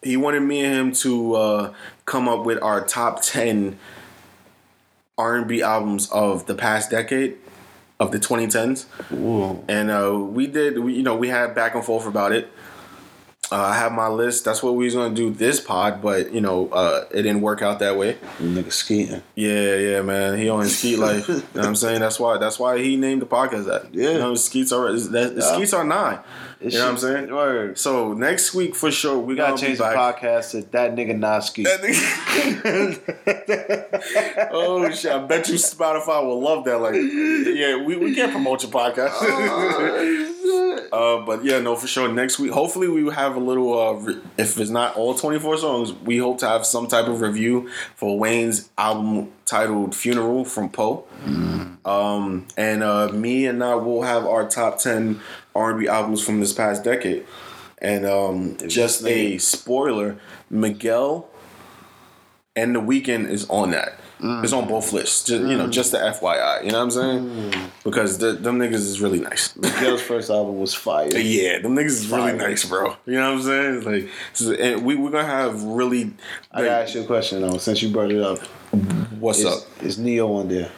[0.02, 1.74] he wanted me and him to uh,
[2.06, 3.78] come up with our top 10
[5.18, 7.38] r&b albums of the past decade
[8.02, 9.64] of the 2010s Ooh.
[9.70, 12.46] and uh, we did we, you know we had back and forth about it
[13.52, 16.34] uh, i have my list that's what we was going to do this pod but
[16.34, 19.22] you know uh, it didn't work out that way Nigga skeeting.
[19.36, 20.38] yeah, yeah, man.
[20.40, 21.28] He on his skeet life.
[21.28, 22.00] you know what I'm saying?
[22.00, 23.94] That's why that's why he named the podcast that.
[23.94, 24.12] Yeah.
[24.14, 25.54] You know, skeets are that, Yeah.
[25.54, 26.20] skeets are nine.
[26.64, 27.34] You know what I'm saying?
[27.34, 27.78] Word.
[27.78, 31.66] So next week for sure we, gotta change the podcast to that nigga Noski.
[34.52, 35.12] oh shit!
[35.12, 36.78] I bet you Spotify will love that.
[36.78, 40.28] Like, yeah, we, we can't promote your podcast.
[40.44, 42.12] Oh, uh, but yeah, no, for sure.
[42.12, 43.80] Next week, hopefully we have a little.
[43.80, 47.22] Uh, re- if it's not all 24 songs, we hope to have some type of
[47.22, 51.06] review for Wayne's album titled "Funeral" from Poe.
[51.24, 51.86] Mm.
[51.86, 55.20] Um, and uh, me and I will have our top 10
[55.56, 57.26] R&B albums from this past decade.
[57.80, 60.18] And um, just a spoiler,
[60.50, 61.28] Miguel
[62.56, 64.00] and The Weeknd is on that.
[64.20, 64.44] Mm.
[64.44, 65.24] It's on both lists.
[65.24, 65.72] Just, You know, mm.
[65.72, 66.64] just the FYI.
[66.64, 67.52] You know what I'm saying?
[67.52, 67.70] Mm.
[67.84, 69.56] Because the, them niggas is really nice.
[69.58, 71.10] Miguel's first album was fire.
[71.18, 72.96] Yeah, them niggas is really nice, bro.
[73.06, 73.84] You know what I'm saying?
[73.84, 76.06] Like, so, and we we're gonna have really.
[76.06, 76.14] Like,
[76.54, 78.40] I gotta ask you a question though, since you brought it up.
[79.20, 79.64] What's is, up?
[79.82, 80.70] Is Neo on there?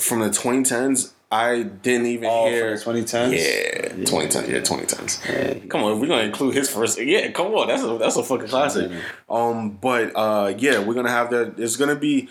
[0.00, 2.74] From the 2010s, I didn't even Oh, hear.
[2.76, 3.32] the 2010s?
[3.32, 4.50] Yeah, 2010.
[4.50, 5.28] Yeah, 2010s.
[5.28, 5.66] Yeah.
[5.68, 6.98] Come on, we're gonna include his first.
[6.98, 8.90] Yeah, come on, that's a that's a fucking classic.
[9.28, 11.54] Um, but uh, yeah, we're gonna have that.
[11.58, 12.28] It's gonna be.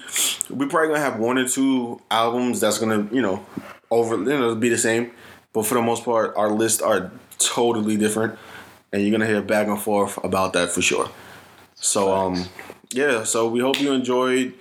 [0.49, 3.45] We're probably gonna have one or two albums that's gonna you know
[3.91, 5.11] over you know be the same,
[5.53, 8.39] but for the most part, our lists are totally different,
[8.91, 11.07] and you're gonna hear back and forth about that for sure.
[11.75, 12.45] So um,
[12.91, 13.23] yeah.
[13.25, 14.55] So we hope you enjoyed.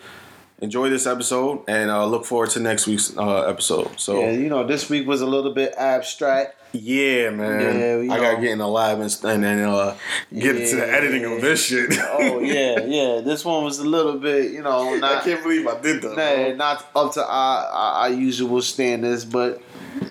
[0.62, 4.00] Enjoy this episode and uh, look forward to next week's uh, episode.
[4.00, 6.54] So Yeah, you know, this week was a little bit abstract.
[6.72, 7.78] yeah, man.
[7.78, 9.94] Yeah, we I gotta get in the lab and, and then uh,
[10.32, 10.92] get into the Yeah.
[10.96, 11.92] editing of this shit.
[12.00, 13.20] Oh yeah, yeah.
[13.20, 16.16] This one was a little bit, you know, I can't believe I did that.
[16.16, 19.60] nah, not up to our, our, our usual standards, but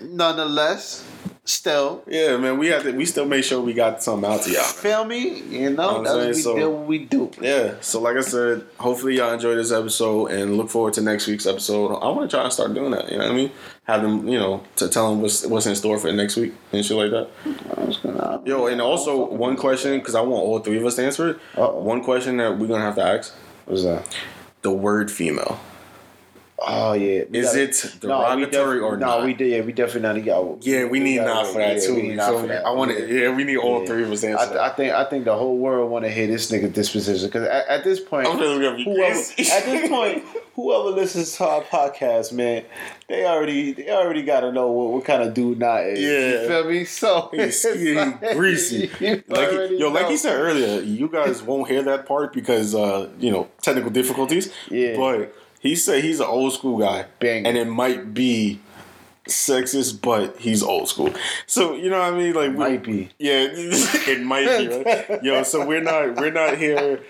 [0.03, 1.03] nonetheless,
[1.45, 2.03] still.
[2.07, 2.57] Yeah, man.
[2.57, 2.91] We have to.
[2.91, 4.61] We still make sure we got something out to y'all.
[4.63, 4.73] man.
[4.73, 5.39] Feel me?
[5.41, 6.69] You know, I'm that's what we so- do.
[6.71, 7.31] What we do.
[7.39, 7.75] Yeah.
[7.81, 11.45] So, like I said, hopefully y'all enjoy this episode and look forward to next week's
[11.45, 11.95] episode.
[11.95, 13.11] I want to try and start doing that.
[13.11, 13.51] You know what I mean?
[13.85, 16.83] Have them, you know, to tell them what's what's in store for next week and
[16.85, 17.29] shit like that.
[18.03, 21.29] Gonna- Yo, and also one question because I want all three of us to answer
[21.29, 21.39] it.
[21.55, 21.79] Uh-oh.
[21.81, 23.33] One question that we're gonna have to ask:
[23.65, 24.15] What's that?
[24.61, 25.59] the word female.
[26.57, 27.23] Oh yeah.
[27.33, 29.19] Is gotta- it No, derogatory def- or no, not?
[29.19, 29.51] No, we did.
[29.51, 30.65] Yeah, we definitely got.
[30.65, 31.95] Yeah, we need not for that yeah, too.
[31.95, 32.47] we need You not for me?
[32.47, 32.65] that.
[32.65, 33.13] I want to.
[33.13, 33.85] Yeah, we need all Yeah.
[33.87, 34.57] three of us answer.
[34.57, 34.67] I.
[34.67, 37.67] I think I think the whole world want to hear this nigga disposition because at,
[37.67, 40.23] at this point, I'm gonna be whoever, at this point,
[40.55, 42.63] whoever listens to our podcast, man,
[43.09, 45.99] they already they already got to know what, what kind of dude not is.
[45.99, 46.41] Yeah.
[46.41, 46.85] you feel me?
[46.85, 48.89] So He's like- greasy.
[49.01, 50.09] you Like yo, like know.
[50.09, 54.53] he said earlier, you guys won't hear that part because uh, you know technical difficulties.
[54.71, 54.95] Yeah.
[54.95, 55.35] But
[55.65, 57.45] he said he's an old school guy, Bang.
[57.45, 58.59] and it might be
[59.27, 61.11] sexist, but he's old school.
[61.47, 62.33] So you know what I mean?
[62.33, 63.09] Like we- might be.
[63.19, 64.67] Yeah, it might be.
[64.83, 65.23] Right?
[65.23, 67.01] Yo, so we're not we're not here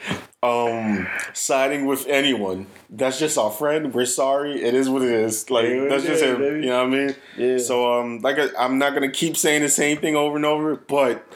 [0.43, 2.67] um siding with anyone.
[2.89, 3.93] That's just our friend.
[3.93, 4.61] We're sorry.
[4.63, 5.49] It is what it is.
[5.49, 6.37] Like Yeah, that's just him.
[6.37, 6.61] baby.
[6.61, 7.15] You know what I mean?
[7.37, 7.57] Yeah.
[7.57, 10.75] So um, like I, I'm not gonna keep saying the same thing over and over,
[10.75, 11.27] but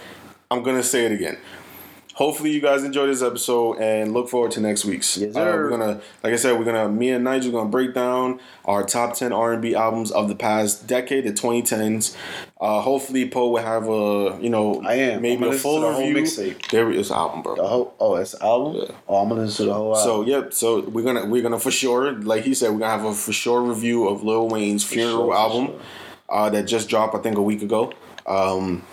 [0.52, 1.38] I'm gonna say it again.
[2.20, 5.16] Hopefully you guys enjoyed this episode and look forward to next week's.
[5.16, 8.42] Yes, Uh, we're gonna, like I said, we're gonna me and Nigel gonna break down
[8.66, 12.18] our top ten R and B albums of the past decade, the 2010s.
[12.60, 15.22] Uh, hopefully Poe will have a you know I am.
[15.22, 16.16] maybe a full the review.
[16.22, 16.70] mixtape.
[16.72, 17.56] There is album, bro.
[17.56, 18.82] The whole oh, it's album.
[18.82, 18.96] Yeah.
[19.08, 20.04] Oh, I'm gonna listen to the whole album.
[20.04, 23.06] So yep, so we're gonna we're gonna for sure, like he said, we're gonna have
[23.06, 25.80] a for sure review of Lil Wayne's funeral sure, album sure.
[26.28, 27.94] uh, that just dropped I think a week ago.
[28.26, 28.84] Um,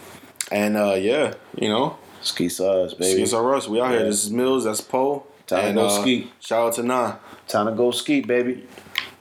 [0.53, 3.13] and uh, yeah, you know, ski sauce, baby.
[3.13, 3.69] Skis are us.
[3.69, 4.05] We out here.
[4.05, 4.65] This is Mills.
[4.65, 5.27] That's Poe.
[5.47, 6.31] Time to go uh, ski.
[6.41, 7.17] Shout out to Nah.
[7.47, 8.67] Time to go ski, baby.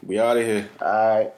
[0.05, 0.69] We out of here.
[0.81, 1.31] All right.